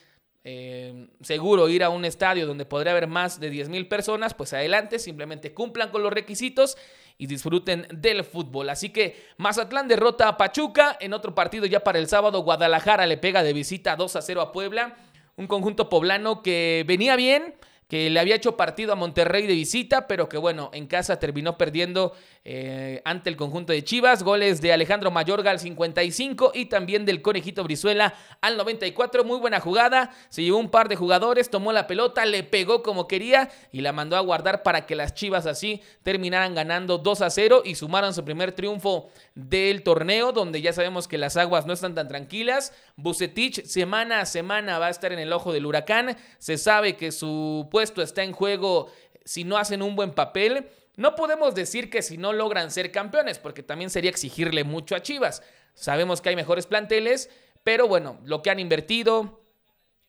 eh, 0.47 1.07
seguro 1.21 1.67
ir 1.69 1.83
a 1.83 1.89
un 1.89 2.05
estadio 2.05 2.45
donde 2.45 2.65
podría 2.65 2.91
haber 2.91 3.07
más 3.07 3.39
de 3.39 3.49
10 3.49 3.69
mil 3.69 3.87
personas, 3.87 4.35
pues 4.35 4.53
adelante, 4.53 4.99
simplemente 4.99 5.55
cumplan 5.55 5.89
con 5.89 6.03
los 6.03 6.13
requisitos 6.13 6.77
y 7.17 7.25
disfruten 7.25 7.87
del 7.91 8.23
fútbol. 8.23 8.69
Así 8.69 8.89
que 8.89 9.19
Mazatlán 9.37 9.87
derrota 9.87 10.27
a 10.27 10.37
Pachuca, 10.37 10.97
en 10.99 11.13
otro 11.13 11.33
partido 11.33 11.65
ya 11.65 11.79
para 11.79 11.97
el 11.97 12.07
sábado 12.07 12.43
Guadalajara 12.43 13.07
le 13.07 13.17
pega 13.17 13.41
de 13.41 13.53
visita 13.53 13.95
2 13.95 14.15
a 14.15 14.21
0 14.21 14.41
a 14.41 14.51
Puebla, 14.51 14.95
un 15.35 15.47
conjunto 15.47 15.89
poblano 15.89 16.43
que 16.43 16.83
venía 16.87 17.15
bien, 17.15 17.55
que 17.87 18.09
le 18.09 18.19
había 18.19 18.35
hecho 18.35 18.57
partido 18.57 18.93
a 18.93 18.95
Monterrey 18.95 19.45
de 19.45 19.53
visita, 19.53 20.07
pero 20.07 20.27
que 20.27 20.37
bueno, 20.37 20.71
en 20.73 20.87
casa 20.87 21.19
terminó 21.19 21.57
perdiendo 21.57 22.13
eh, 22.43 23.01
ante 23.05 23.29
el 23.29 23.35
conjunto 23.35 23.73
de 23.73 23.83
Chivas. 23.83 24.23
Goles 24.23 24.59
de 24.61 24.73
Alejandro 24.73 25.11
Mayorga 25.11 25.51
al 25.51 25.59
55 25.59 26.51
y 26.55 26.65
también 26.65 27.05
del 27.05 27.21
Conejito 27.21 27.63
Brizuela 27.63 28.15
al 28.41 28.57
94. 28.57 29.23
Muy 29.23 29.37
buena 29.37 29.59
jugada. 29.59 30.11
Se 30.29 30.41
llevó 30.41 30.57
un 30.57 30.69
par 30.69 30.89
de 30.89 30.95
jugadores, 30.95 31.49
tomó 31.49 31.71
la 31.71 31.85
pelota, 31.85 32.25
le 32.25 32.43
pegó 32.43 32.81
como 32.81 33.07
quería 33.07 33.49
y 33.71 33.81
la 33.81 33.91
mandó 33.91 34.15
a 34.15 34.21
guardar 34.21 34.63
para 34.63 34.85
que 34.87 34.95
las 34.95 35.13
Chivas 35.13 35.45
así 35.45 35.81
terminaran 36.01 36.55
ganando 36.55 36.97
2 36.97 37.21
a 37.21 37.29
0 37.29 37.61
y 37.65 37.75
sumaron 37.75 38.13
su 38.13 38.25
primer 38.25 38.51
triunfo 38.53 39.09
del 39.35 39.83
torneo, 39.83 40.31
donde 40.31 40.61
ya 40.61 40.73
sabemos 40.73 41.07
que 41.07 41.17
las 41.19 41.37
aguas 41.37 41.65
no 41.67 41.73
están 41.73 41.93
tan 41.93 42.07
tranquilas. 42.07 42.73
Bucetich 42.97 43.65
semana 43.65 44.21
a 44.21 44.25
semana 44.25 44.79
va 44.79 44.87
a 44.87 44.91
estar 44.91 45.11
en 45.11 45.19
el 45.19 45.33
ojo 45.33 45.51
del 45.51 45.65
huracán. 45.65 46.17
Se 46.37 46.57
sabe 46.57 46.95
que 46.95 47.11
su 47.11 47.67
puesto 47.69 48.01
está 48.01 48.23
en 48.23 48.31
juego 48.31 48.89
si 49.25 49.43
no 49.43 49.57
hacen 49.57 49.81
un 49.81 49.95
buen 49.95 50.11
papel. 50.11 50.69
No 50.95 51.15
podemos 51.15 51.55
decir 51.55 51.89
que 51.89 52.01
si 52.01 52.17
no 52.17 52.31
logran 52.31 52.71
ser 52.71 52.91
campeones, 52.91 53.37
porque 53.37 53.63
también 53.63 53.89
sería 53.89 54.09
exigirle 54.09 54.63
mucho 54.63 54.95
a 54.95 55.01
Chivas. 55.01 55.43
Sabemos 55.73 56.21
que 56.21 56.29
hay 56.29 56.35
mejores 56.37 56.67
planteles, 56.67 57.29
pero 57.63 57.87
bueno, 57.87 58.19
lo 58.23 58.41
que 58.41 58.49
han 58.49 58.59
invertido, 58.59 59.44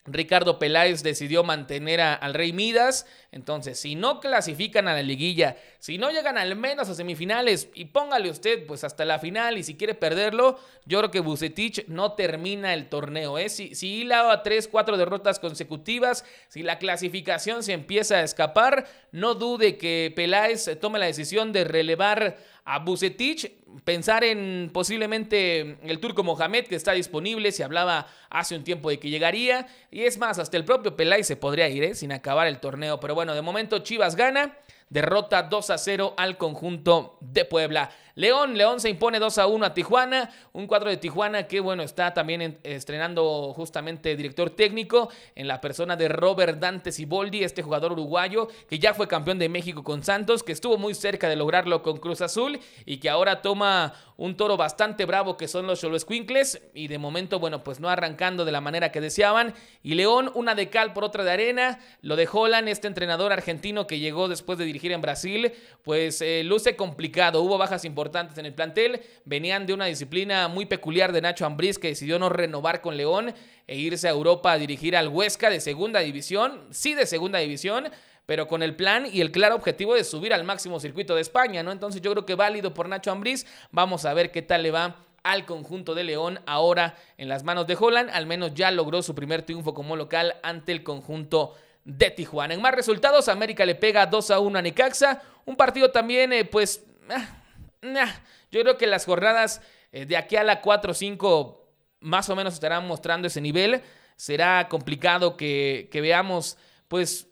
Ricardo 0.07 0.59
Peláez 0.59 1.03
decidió 1.03 1.45
mantener 1.45 2.01
al 2.01 2.35
Rey 2.35 2.53
Midas. 2.53 3.07
Entonces, 3.33 3.79
si 3.79 3.95
no 3.95 4.21
clasifican 4.21 4.89
a 4.89 4.95
la 4.95 5.03
liguilla, 5.03 5.57
si 5.79 5.99
no 5.99 6.11
llegan 6.11 6.39
al 6.39 6.57
menos 6.57 6.89
a 6.89 6.95
semifinales, 6.95 7.69
y 7.75 7.87
póngale 7.87 8.31
usted 8.31 8.67
pues 8.67 8.85
hasta 8.85 9.05
la 9.05 9.19
final, 9.19 9.59
y 9.59 9.63
si 9.63 9.77
quiere 9.77 9.95
perderlo, 9.95 10.59
yo 10.85 10.99
creo 10.99 11.11
que 11.11 11.21
Bucetich 11.21 11.87
no 11.89 12.13
termina 12.13 12.75
el 12.75 12.89
torneo. 12.89 13.39
¿eh? 13.39 13.49
Si, 13.49 13.75
si 13.75 14.01
hila 14.01 14.33
a 14.33 14.43
3, 14.43 14.69
4 14.69 14.97
derrotas 14.97 15.39
consecutivas, 15.39 16.25
si 16.49 16.63
la 16.63 16.79
clasificación 16.79 17.63
se 17.63 17.73
empieza 17.73 18.17
a 18.17 18.23
escapar, 18.23 18.87
no 19.13 19.35
dude 19.35 19.77
que 19.77 20.13
Peláez 20.15 20.71
tome 20.81 20.99
la 20.99 21.07
decisión 21.07 21.53
de 21.53 21.65
relevar 21.65 22.37
a 22.65 22.81
Bucetich, 22.81 23.53
pensar 23.85 24.25
en 24.25 24.71
posiblemente 24.73 25.79
el 25.83 25.99
turco 26.01 26.23
Mohamed 26.23 26.67
que 26.67 26.77
está 26.77 26.93
disponible, 26.93 27.53
se 27.53 27.65
hablaba 27.65 28.07
hace 28.31 28.57
un 28.57 28.65
tiempo 28.65 28.91
de 28.91 28.99
que 28.99 29.11
llegaría, 29.11 29.67
y 29.91 30.03
es 30.03 30.19
más, 30.19 30.39
hasta 30.39 30.57
el 30.57 30.65
propio 30.65 30.97
Peláez 30.97 31.27
se 31.27 31.37
podría 31.37 31.69
ir 31.69 31.85
¿eh? 31.85 31.95
sin 31.95 32.13
acabar 32.13 32.47
el 32.47 32.59
torneo, 32.59 33.01
pero 33.01 33.15
bueno, 33.15 33.35
de 33.35 33.43
momento 33.43 33.79
Chivas 33.81 34.17
gana, 34.17 34.57
derrota 34.89 35.43
2 35.43 35.71
a 35.71 35.79
0 35.79 36.15
al 36.17 36.37
conjunto 36.37 37.19
de 37.21 37.45
Puebla. 37.45 37.91
León, 38.17 38.57
León 38.57 38.81
se 38.81 38.89
impone 38.89 39.19
2 39.19 39.37
a 39.37 39.47
1 39.47 39.67
a 39.67 39.75
Tijuana, 39.75 40.31
un 40.55 40.67
cuadro 40.67 40.89
de 40.89 40.97
Tijuana 40.97 41.47
que 41.47 41.61
bueno, 41.61 41.83
está 41.83 42.15
también 42.15 42.59
estrenando 42.63 43.53
justamente 43.55 44.17
director 44.17 44.49
técnico 44.49 45.11
en 45.35 45.47
la 45.47 45.61
persona 45.61 45.97
de 45.97 46.09
Robert 46.09 46.59
Dante 46.59 46.93
Siboldi, 46.93 47.45
este 47.45 47.63
jugador 47.63 47.93
uruguayo 47.93 48.49
que 48.71 48.79
ya 48.79 48.95
fue 48.95 49.07
campeón 49.07 49.39
de 49.39 49.51
México 49.51 49.85
con 49.85 50.03
Santos, 50.03 50.43
que 50.43 50.53
estuvo 50.53 50.79
muy 50.79 50.95
cerca 50.95 51.29
de 51.29 51.37
lograrlo 51.37 51.83
con 51.83 51.99
Cruz 51.99 52.23
Azul 52.23 52.59
y 52.87 52.97
que 52.99 53.11
ahora 53.11 53.43
toma 53.43 53.93
un 54.17 54.35
toro 54.35 54.57
bastante 54.57 55.05
bravo 55.05 55.37
que 55.37 55.47
son 55.47 55.67
los 55.67 56.05
Quincles 56.07 56.63
y 56.73 56.89
de 56.89 56.97
momento 56.97 57.39
bueno, 57.39 57.63
pues 57.63 57.81
no 57.81 57.91
arrancando 57.91 58.47
de 58.47 58.53
la 58.53 58.63
manera 58.63 58.93
que 58.93 59.03
deseaban. 59.03 59.53
Y 59.83 59.95
León 59.95 60.31
una 60.35 60.55
de 60.55 60.71
cal 60.71 60.95
por 60.95 61.05
otra 61.05 61.23
de 61.23 61.33
arena, 61.33 61.81
lo 62.01 62.17
de 62.17 62.27
Holland, 62.33 62.69
este 62.69 62.87
entrenador 62.87 63.33
argentino 63.33 63.87
que 63.87 63.99
llegó 63.99 64.29
después 64.29 64.59
de 64.59 64.65
dirigir 64.77 64.93
en 64.93 65.01
Brasil, 65.01 65.53
pues 65.83 66.21
eh, 66.21 66.43
luce 66.45 66.77
complicado, 66.77 67.41
hubo 67.41 67.57
bajas 67.57 67.87
importantes 67.87 68.37
en 68.37 68.45
el 68.45 68.53
plantel. 68.53 69.01
Venían 69.25 69.67
de 69.67 69.73
una 69.73 69.87
disciplina 69.87 70.49
muy 70.49 70.67
peculiar 70.67 71.13
de 71.13 71.23
Nacho 71.23 71.47
Ambriz 71.47 71.79
que 71.79 71.89
decidió 71.89 72.19
no 72.19 72.29
renovar 72.29 72.83
con 72.83 72.97
León 72.97 73.35
e 73.67 73.77
irse 73.77 74.07
a 74.07 74.11
Europa 74.11 74.53
a 74.53 74.59
dirigir 74.59 74.97
al 74.97 75.09
Huesca 75.09 75.49
de 75.49 75.61
segunda 75.61 76.01
división, 76.01 76.63
sí 76.71 76.95
de 76.95 77.07
segunda 77.07 77.39
división, 77.39 77.89
pero 78.27 78.49
con 78.49 78.63
el 78.63 78.77
plan 78.77 79.07
y 79.11 79.23
el 79.23 79.33
claro 79.33 79.55
objetivo 79.55 79.95
de 79.95 80.05
subir 80.05 80.35
al 80.35 80.45
máximo 80.45 80.79
circuito 80.79 81.15
de 81.15 81.23
España, 81.23 81.63
¿no? 81.63 81.73
Entonces 81.73 82.03
yo 82.03 82.11
creo 82.11 82.27
que 82.27 82.35
válido 82.35 82.75
por 82.75 82.89
Nacho 82.89 83.11
Ambriz. 83.11 83.47
Vamos 83.71 84.05
a 84.05 84.13
ver 84.13 84.31
qué 84.31 84.43
tal 84.43 84.63
le 84.63 84.73
va 84.73 85.07
al 85.23 85.47
conjunto 85.47 85.95
de 85.95 86.05
León 86.05 86.41
ahora 86.47 86.97
en 87.17 87.29
las 87.29 87.45
manos 87.45 87.67
de 87.67 87.77
Holland. 87.81 88.11
Al 88.13 88.27
menos 88.27 88.53
ya 88.55 88.71
logró 88.71 89.03
su 89.03 89.15
primer 89.15 89.43
triunfo 89.43 89.73
como 89.73 89.97
local 89.97 90.37
ante 90.43 90.73
el 90.73 90.83
conjunto 90.83 91.55
de 91.87 92.11
Tijuana. 92.11 92.53
En 92.53 92.61
más 92.61 92.75
resultados, 92.75 93.29
América 93.29 93.65
le 93.65 93.77
pega 93.77 94.07
2 94.07 94.33
a 94.33 94.41
1 94.41 94.59
a 94.59 94.63
Necaxa. 94.63 95.23
Un 95.45 95.57
partido 95.57 95.93
también, 95.93 96.33
eh, 96.33 96.45
pues, 96.45 96.85
ah, 97.09 98.21
yo 98.51 98.61
creo 98.61 98.77
que 98.77 98.89
las 98.89 99.05
jornadas 99.05 99.63
eh, 99.93 100.05
de 100.05 100.17
aquí 100.17 100.35
a 100.35 100.43
la 100.43 100.61
4 100.61 100.91
o 100.91 100.95
5 100.95 101.71
más 102.01 102.29
o 102.29 102.35
menos 102.35 102.55
estarán 102.55 102.87
mostrando 102.89 103.29
ese 103.29 103.41
nivel. 103.41 103.83
Será 104.17 104.69
complicado 104.69 105.37
que, 105.37 105.89
veamos, 105.93 106.59
pues, 106.89 107.29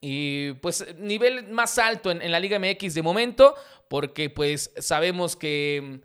y 0.00 0.52
pues 0.54 0.94
nivel 0.98 1.48
más 1.48 1.78
alto 1.78 2.10
en, 2.10 2.30
la 2.30 2.38
Liga 2.38 2.58
MX 2.58 2.94
de 2.94 3.02
momento, 3.02 3.56
porque 3.88 4.30
pues 4.30 4.70
sabemos 4.78 5.34
que 5.34 6.00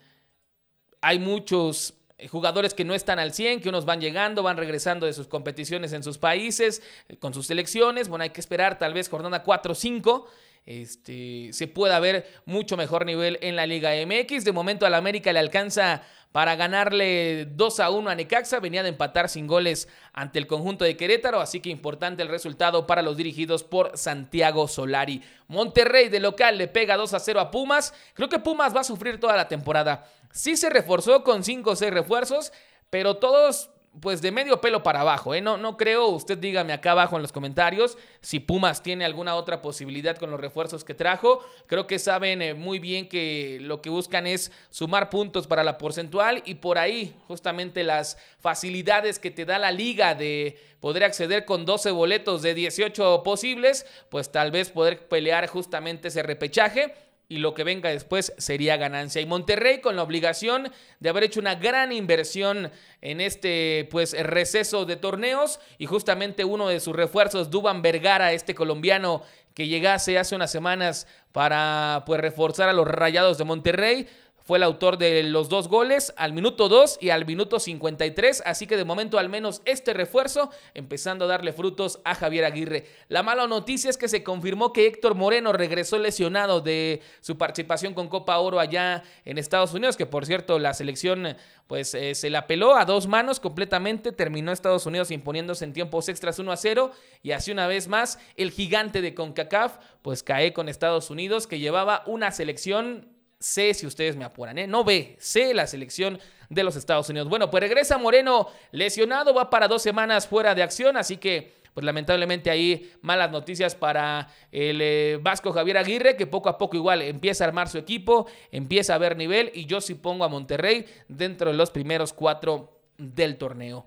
hay 1.02 1.20
muchos 1.20 1.99
jugadores 2.28 2.74
que 2.74 2.84
no 2.86 2.94
están 2.94 3.20
al 3.20 3.34
100, 3.34 3.62
que 3.62 3.70
unos 3.70 3.86
van 3.86 4.02
llegando, 4.02 4.44
van 4.44 4.58
regresando 4.58 5.06
de 5.06 5.14
sus 5.14 5.28
competiciones 5.28 5.94
en 5.94 6.04
sus 6.04 6.18
países, 6.18 6.82
con 7.20 7.34
sus 7.34 7.48
selecciones. 7.48 8.10
Bueno, 8.10 8.24
hay 8.24 8.32
que 8.32 8.42
esperar 8.42 8.78
tal 8.78 8.94
vez 8.94 9.10
jornada 9.10 9.44
4 9.44 9.72
o 9.72 9.76
5 9.76 10.28
este, 10.70 11.50
se 11.52 11.68
pueda 11.68 12.00
ver 12.00 12.28
mucho 12.46 12.78
mejor 12.78 13.04
nivel 13.06 13.40
en 13.42 13.56
la 13.56 13.66
Liga 13.66 13.92
MX. 14.06 14.46
De 14.46 14.52
momento 14.52 14.86
al 14.86 14.94
América 14.94 15.34
le 15.34 15.40
alcanza 15.40 16.04
para 16.32 16.56
ganarle 16.56 17.46
2 17.46 17.80
a 17.80 17.90
1 17.90 18.10
a 18.10 18.16
Necaxa. 18.16 18.60
Venía 18.60 18.84
de 18.84 18.90
empatar 18.90 19.30
sin 19.30 19.48
goles 19.48 19.88
ante 20.14 20.38
el 20.38 20.46
conjunto 20.46 20.86
de 20.86 20.96
Querétaro, 20.96 21.42
así 21.42 21.60
que 21.60 21.70
importante 21.72 22.22
el 22.22 22.30
resultado 22.30 22.86
para 22.86 23.02
los 23.02 23.18
dirigidos 23.18 23.64
por 23.64 23.98
Santiago 23.98 24.68
Solari. 24.68 25.24
Monterrey 25.48 26.10
de 26.10 26.20
local 26.20 26.60
le 26.60 26.68
pega 26.68 26.98
2 26.98 27.16
a 27.16 27.20
0 27.20 27.40
a 27.40 27.50
Pumas. 27.50 27.94
Creo 28.14 28.30
que 28.30 28.38
Pumas 28.38 28.76
va 28.76 28.82
a 28.82 28.84
sufrir 28.84 29.20
toda 29.20 29.36
la 29.36 29.48
temporada. 29.48 30.06
Sí 30.32 30.58
se 30.58 30.70
reforzó 30.70 31.24
con 31.24 31.44
5 31.44 31.72
o 31.72 31.76
6 31.76 31.92
refuerzos, 31.92 32.52
pero 32.90 33.18
todos 33.18 33.70
pues 34.02 34.22
de 34.22 34.32
medio 34.32 34.62
pelo 34.62 34.84
para 34.84 35.02
abajo. 35.02 35.34
¿eh? 35.34 35.42
No, 35.42 35.58
no 35.58 35.78
creo, 35.78 36.08
usted 36.08 36.38
dígame 36.38 36.74
acá 36.74 36.92
abajo 36.92 37.16
en 37.16 37.22
los 37.22 37.32
comentarios 37.32 37.98
si 38.22 38.40
Pumas 38.40 38.84
tiene 38.84 39.04
alguna 39.04 39.36
otra 39.36 39.62
posibilidad 39.62 40.16
con 40.18 40.32
los 40.32 40.40
refuerzos 40.40 40.84
que 40.84 40.94
trajo. 40.94 41.44
Creo 41.66 41.88
que 41.88 42.00
saben 42.00 42.42
eh, 42.42 42.54
muy 42.54 42.80
bien 42.80 43.10
que 43.10 43.58
lo 43.62 43.82
que 43.82 43.90
buscan 43.90 44.28
es 44.28 44.52
sumar 44.70 45.10
puntos 45.10 45.48
para 45.48 45.64
la 45.64 45.78
porcentual 45.78 46.44
y 46.46 46.56
por 46.56 46.78
ahí 46.78 47.16
justamente 47.28 47.84
las 47.84 48.18
facilidades 48.40 49.20
que 49.20 49.32
te 49.32 49.46
da 49.46 49.60
la 49.60 49.72
liga 49.72 50.16
de 50.16 50.58
poder 50.80 51.04
acceder 51.04 51.46
con 51.46 51.66
12 51.66 51.92
boletos 51.92 52.42
de 52.42 52.54
18 52.54 53.24
posibles, 53.24 53.86
pues 54.10 54.32
tal 54.32 54.52
vez 54.52 54.70
poder 54.70 55.08
pelear 55.08 55.48
justamente 55.48 56.08
ese 56.08 56.24
repechaje 56.24 56.94
y 57.30 57.38
lo 57.38 57.54
que 57.54 57.64
venga 57.64 57.92
después 57.92 58.34
sería 58.40 58.76
ganancia. 58.76 59.22
Y 59.22 59.28
Monterrey 59.28 59.82
con 59.82 59.96
la 59.96 60.02
obligación 60.02 60.72
de 61.00 61.10
haber 61.10 61.24
hecho 61.24 61.40
una 61.40 61.56
gran 61.56 61.92
inversión 61.92 62.72
en 63.02 63.22
este 63.22 63.88
pues 63.92 64.18
receso 64.20 64.86
de 64.86 64.96
torneos 64.96 65.60
y 65.78 65.86
justamente 65.86 66.44
uno 66.44 66.68
de 66.68 66.80
sus 66.80 66.96
refuerzos, 66.96 67.52
Duban 67.52 67.84
Vergara, 67.84 68.34
este 68.34 68.56
colombiano 68.56 69.22
que 69.54 69.68
llegase 69.68 70.18
hace 70.18 70.36
unas 70.36 70.52
semanas 70.52 71.06
para 71.32 72.04
pues 72.08 72.20
reforzar 72.20 72.68
a 72.68 72.74
los 72.74 72.88
Rayados 72.88 73.38
de 73.38 73.44
Monterrey, 73.44 74.08
fue 74.50 74.58
el 74.58 74.64
autor 74.64 74.98
de 74.98 75.22
los 75.22 75.48
dos 75.48 75.68
goles 75.68 76.12
al 76.18 76.34
minuto 76.34 76.70
2 76.70 76.98
y 77.02 77.12
al 77.12 77.24
minuto 77.28 77.60
53, 77.60 78.42
así 78.48 78.66
que 78.66 78.78
de 78.78 78.84
momento 78.84 79.20
al 79.20 79.30
menos 79.30 79.62
este 79.64 79.94
refuerzo 79.94 80.50
empezando 80.74 81.26
a 81.26 81.28
darle 81.28 81.54
frutos 81.54 82.00
a 82.04 82.16
Javier 82.16 82.46
Aguirre. 82.46 82.88
La 83.10 83.22
mala 83.22 83.46
noticia 83.46 83.92
es 83.92 83.98
que 83.98 84.08
se 84.08 84.24
confirmó 84.24 84.74
que 84.74 84.88
Héctor 84.88 85.14
Moreno 85.14 85.54
regresó 85.54 86.00
lesionado 86.00 86.62
de 86.62 87.00
su 87.22 87.38
participación 87.38 87.94
con 87.94 88.08
Copa 88.08 88.40
Oro 88.40 88.60
allá 88.60 89.04
en 89.24 89.38
Estados 89.38 89.76
Unidos, 89.76 89.96
que 89.96 90.08
por 90.08 90.26
cierto 90.26 90.58
la 90.58 90.74
selección 90.74 91.38
pues 91.68 91.94
eh, 91.94 92.16
se 92.16 92.32
la 92.32 92.48
peló 92.48 92.76
a 92.76 92.86
dos 92.86 93.06
manos 93.06 93.40
completamente, 93.40 94.12
terminó 94.12 94.52
Estados 94.52 94.88
Unidos 94.88 95.12
imponiéndose 95.12 95.64
en 95.64 95.74
tiempos 95.74 96.10
extras 96.10 96.40
1 96.40 96.52
a 96.52 96.58
0 96.58 96.90
y 97.22 97.34
así 97.34 97.52
una 97.52 97.68
vez 97.68 97.88
más 97.88 98.18
el 98.36 98.50
gigante 98.50 99.04
de 99.04 99.14
CONCACAF 99.14 99.78
pues 100.02 100.24
cae 100.24 100.54
con 100.54 100.70
Estados 100.70 101.12
Unidos 101.12 101.46
que 101.46 101.60
llevaba 101.60 102.02
una 102.08 102.32
selección 102.32 103.19
C 103.40 103.74
si 103.74 103.86
ustedes 103.86 104.16
me 104.16 104.26
apuran, 104.26 104.58
¿eh? 104.58 104.68
No 104.68 104.84
B, 104.84 105.16
C 105.20 105.54
la 105.54 105.66
selección 105.66 106.20
de 106.50 106.64
los 106.64 106.76
Estados 106.76 107.10
Unidos. 107.10 107.30
Bueno, 107.30 107.50
pues 107.50 107.62
regresa 107.62 107.98
Moreno 107.98 108.48
lesionado, 108.72 109.34
va 109.34 109.50
para 109.50 109.68
dos 109.68 109.82
semanas 109.82 110.28
fuera 110.28 110.56
de 110.56 110.64
acción, 110.64 110.98
así 110.98 111.18
que 111.18 111.58
pues 111.74 111.86
lamentablemente 111.86 112.50
ahí 112.50 112.92
malas 113.02 113.32
noticias 113.32 113.76
para 113.76 114.28
el 114.52 114.82
eh, 114.82 115.20
Vasco 115.22 115.54
Javier 115.54 115.78
Aguirre, 115.78 116.18
que 116.18 116.28
poco 116.28 116.50
a 116.50 116.58
poco 116.58 116.76
igual 116.76 117.02
empieza 117.02 117.46
a 117.46 117.48
armar 117.48 117.70
su 117.70 117.78
equipo, 117.78 118.28
empieza 118.52 118.96
a 118.96 118.98
ver 118.98 119.16
nivel 119.16 119.52
y 119.54 119.66
yo 119.66 119.80
sí 119.80 119.96
pongo 119.96 120.26
a 120.26 120.30
Monterrey 120.30 120.86
dentro 121.08 121.52
de 121.52 121.58
los 121.58 121.70
primeros 121.70 122.12
cuatro 122.12 122.82
del 122.98 123.38
torneo. 123.38 123.86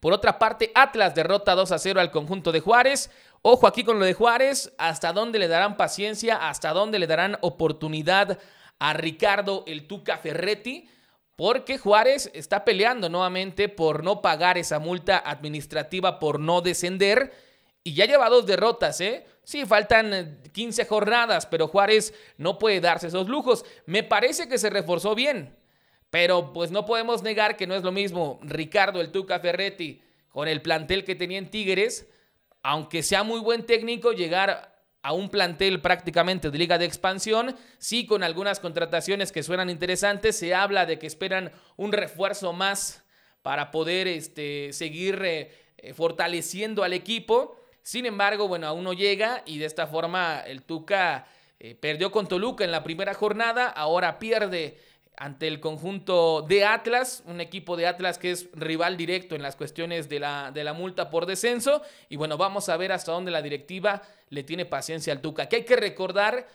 Por 0.00 0.14
otra 0.14 0.38
parte, 0.38 0.72
Atlas 0.74 1.14
derrota 1.14 1.54
2 1.54 1.72
a 1.72 1.78
0 1.78 2.00
al 2.00 2.10
conjunto 2.10 2.52
de 2.52 2.60
Juárez. 2.60 3.10
Ojo 3.42 3.66
aquí 3.66 3.84
con 3.84 3.98
lo 3.98 4.04
de 4.04 4.12
Juárez, 4.12 4.70
hasta 4.76 5.14
dónde 5.14 5.38
le 5.38 5.48
darán 5.48 5.78
paciencia, 5.78 6.48
hasta 6.50 6.74
dónde 6.74 6.98
le 6.98 7.06
darán 7.06 7.38
oportunidad 7.40 8.38
a 8.78 8.92
Ricardo 8.92 9.64
el 9.66 9.86
Tuca 9.86 10.18
Ferretti, 10.18 10.90
porque 11.36 11.78
Juárez 11.78 12.30
está 12.34 12.66
peleando 12.66 13.08
nuevamente 13.08 13.70
por 13.70 14.04
no 14.04 14.20
pagar 14.20 14.58
esa 14.58 14.78
multa 14.78 15.16
administrativa 15.24 16.18
por 16.18 16.38
no 16.38 16.60
descender 16.60 17.32
y 17.82 17.94
ya 17.94 18.04
lleva 18.04 18.28
dos 18.28 18.44
derrotas, 18.44 19.00
¿eh? 19.00 19.24
Sí, 19.42 19.64
faltan 19.64 20.42
15 20.52 20.84
jornadas, 20.84 21.46
pero 21.46 21.66
Juárez 21.66 22.12
no 22.36 22.58
puede 22.58 22.82
darse 22.82 23.06
esos 23.06 23.26
lujos. 23.26 23.64
Me 23.86 24.02
parece 24.02 24.50
que 24.50 24.58
se 24.58 24.68
reforzó 24.68 25.14
bien, 25.14 25.56
pero 26.10 26.52
pues 26.52 26.70
no 26.70 26.84
podemos 26.84 27.22
negar 27.22 27.56
que 27.56 27.66
no 27.66 27.74
es 27.74 27.84
lo 27.84 27.90
mismo 27.90 28.38
Ricardo 28.42 29.00
el 29.00 29.10
Tuca 29.10 29.40
Ferretti 29.40 30.02
con 30.28 30.46
el 30.46 30.60
plantel 30.60 31.04
que 31.04 31.14
tenía 31.14 31.38
en 31.38 31.50
Tigres 31.50 32.06
aunque 32.62 33.02
sea 33.02 33.22
muy 33.22 33.40
buen 33.40 33.64
técnico, 33.64 34.12
llegar 34.12 34.70
a 35.02 35.12
un 35.12 35.30
plantel 35.30 35.80
prácticamente 35.80 36.50
de 36.50 36.58
liga 36.58 36.78
de 36.78 36.84
expansión, 36.84 37.56
sí 37.78 38.06
con 38.06 38.22
algunas 38.22 38.60
contrataciones 38.60 39.32
que 39.32 39.42
suenan 39.42 39.70
interesantes, 39.70 40.38
se 40.38 40.54
habla 40.54 40.84
de 40.84 40.98
que 40.98 41.06
esperan 41.06 41.52
un 41.76 41.92
refuerzo 41.92 42.52
más 42.52 43.04
para 43.42 43.70
poder 43.70 44.06
este, 44.08 44.72
seguir 44.72 45.22
eh, 45.24 45.50
eh, 45.78 45.94
fortaleciendo 45.94 46.84
al 46.84 46.92
equipo. 46.92 47.56
Sin 47.82 48.04
embargo, 48.04 48.46
bueno, 48.46 48.66
aún 48.66 48.84
no 48.84 48.92
llega 48.92 49.42
y 49.46 49.58
de 49.58 49.64
esta 49.64 49.86
forma 49.86 50.40
el 50.40 50.62
Tuca 50.62 51.26
eh, 51.58 51.74
perdió 51.74 52.10
con 52.10 52.28
Toluca 52.28 52.64
en 52.64 52.70
la 52.70 52.82
primera 52.82 53.14
jornada, 53.14 53.68
ahora 53.68 54.18
pierde 54.18 54.78
ante 55.20 55.46
el 55.46 55.60
conjunto 55.60 56.40
de 56.40 56.64
Atlas, 56.64 57.22
un 57.26 57.42
equipo 57.42 57.76
de 57.76 57.86
Atlas 57.86 58.16
que 58.16 58.30
es 58.30 58.48
rival 58.54 58.96
directo 58.96 59.34
en 59.34 59.42
las 59.42 59.54
cuestiones 59.54 60.08
de 60.08 60.18
la, 60.18 60.50
de 60.50 60.64
la 60.64 60.72
multa 60.72 61.10
por 61.10 61.26
descenso. 61.26 61.82
Y 62.08 62.16
bueno, 62.16 62.38
vamos 62.38 62.70
a 62.70 62.78
ver 62.78 62.90
hasta 62.90 63.12
dónde 63.12 63.30
la 63.30 63.42
directiva 63.42 64.00
le 64.30 64.44
tiene 64.44 64.64
paciencia 64.64 65.12
al 65.12 65.20
Tuca. 65.20 65.46
Que 65.46 65.56
hay 65.56 65.64
que 65.66 65.76
recordar 65.76 66.48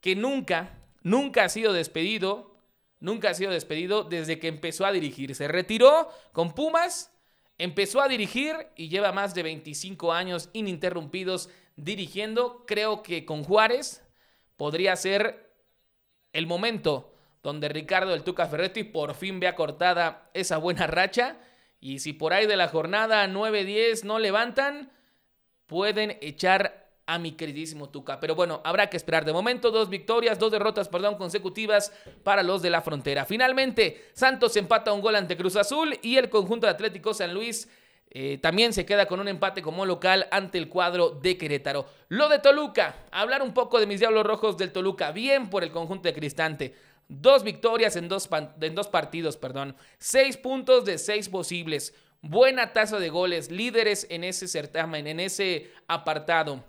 que 0.00 0.16
nunca, 0.16 0.78
nunca 1.02 1.44
ha 1.44 1.48
sido 1.50 1.74
despedido, 1.74 2.56
nunca 2.98 3.28
ha 3.28 3.34
sido 3.34 3.50
despedido 3.50 4.04
desde 4.04 4.38
que 4.38 4.48
empezó 4.48 4.86
a 4.86 4.92
dirigir. 4.92 5.34
Se 5.34 5.46
retiró 5.46 6.08
con 6.32 6.54
Pumas, 6.54 7.12
empezó 7.58 8.00
a 8.00 8.08
dirigir 8.08 8.56
y 8.74 8.88
lleva 8.88 9.12
más 9.12 9.34
de 9.34 9.42
25 9.42 10.14
años 10.14 10.48
ininterrumpidos 10.54 11.50
dirigiendo. 11.76 12.64
Creo 12.66 13.02
que 13.02 13.26
con 13.26 13.44
Juárez 13.44 14.02
podría 14.56 14.96
ser 14.96 15.52
el 16.32 16.46
momento 16.46 17.11
donde 17.42 17.68
Ricardo 17.68 18.14
el 18.14 18.22
Tuca 18.22 18.46
Ferretti 18.46 18.84
por 18.84 19.14
fin 19.14 19.40
vea 19.40 19.54
cortada 19.54 20.30
esa 20.34 20.58
buena 20.58 20.86
racha. 20.86 21.36
Y 21.80 21.98
si 21.98 22.12
por 22.12 22.32
ahí 22.32 22.46
de 22.46 22.56
la 22.56 22.68
jornada 22.68 23.26
9-10 23.26 24.04
no 24.04 24.18
levantan, 24.18 24.92
pueden 25.66 26.18
echar 26.20 26.82
a 27.06 27.18
mi 27.18 27.32
queridísimo 27.32 27.88
Tuca. 27.88 28.20
Pero 28.20 28.34
bueno, 28.34 28.60
habrá 28.64 28.88
que 28.88 28.96
esperar. 28.96 29.24
De 29.24 29.32
momento, 29.32 29.70
dos 29.70 29.88
victorias, 29.88 30.38
dos 30.38 30.52
derrotas, 30.52 30.88
perdón, 30.88 31.16
consecutivas 31.16 31.92
para 32.22 32.42
los 32.42 32.62
de 32.62 32.70
la 32.70 32.80
frontera. 32.80 33.24
Finalmente, 33.24 34.10
Santos 34.12 34.56
empata 34.56 34.92
un 34.92 35.00
gol 35.00 35.16
ante 35.16 35.36
Cruz 35.36 35.56
Azul 35.56 35.98
y 36.02 36.16
el 36.16 36.30
conjunto 36.30 36.66
de 36.66 36.72
Atlético 36.72 37.12
San 37.12 37.34
Luis 37.34 37.68
eh, 38.14 38.38
también 38.42 38.74
se 38.74 38.84
queda 38.84 39.06
con 39.06 39.20
un 39.20 39.28
empate 39.28 39.62
como 39.62 39.86
local 39.86 40.28
ante 40.30 40.58
el 40.58 40.68
cuadro 40.68 41.10
de 41.10 41.38
Querétaro. 41.38 41.86
Lo 42.08 42.28
de 42.28 42.38
Toluca, 42.38 43.06
hablar 43.10 43.40
un 43.40 43.54
poco 43.54 43.80
de 43.80 43.86
mis 43.86 44.00
Diablos 44.00 44.26
Rojos 44.26 44.58
del 44.58 44.70
Toluca. 44.70 45.12
Bien 45.12 45.48
por 45.48 45.64
el 45.64 45.72
conjunto 45.72 46.08
de 46.08 46.14
Cristante. 46.14 46.74
Dos 47.08 47.42
victorias 47.42 47.96
en 47.96 48.08
dos, 48.08 48.28
en 48.60 48.74
dos 48.74 48.88
partidos, 48.88 49.36
perdón. 49.36 49.76
Seis 49.98 50.36
puntos 50.36 50.84
de 50.84 50.98
seis 50.98 51.28
posibles. 51.28 51.94
Buena 52.20 52.72
tasa 52.72 52.98
de 52.98 53.10
goles, 53.10 53.50
líderes 53.50 54.06
en 54.08 54.24
ese 54.24 54.48
certamen, 54.48 55.06
en 55.06 55.20
ese 55.20 55.70
apartado. 55.88 56.64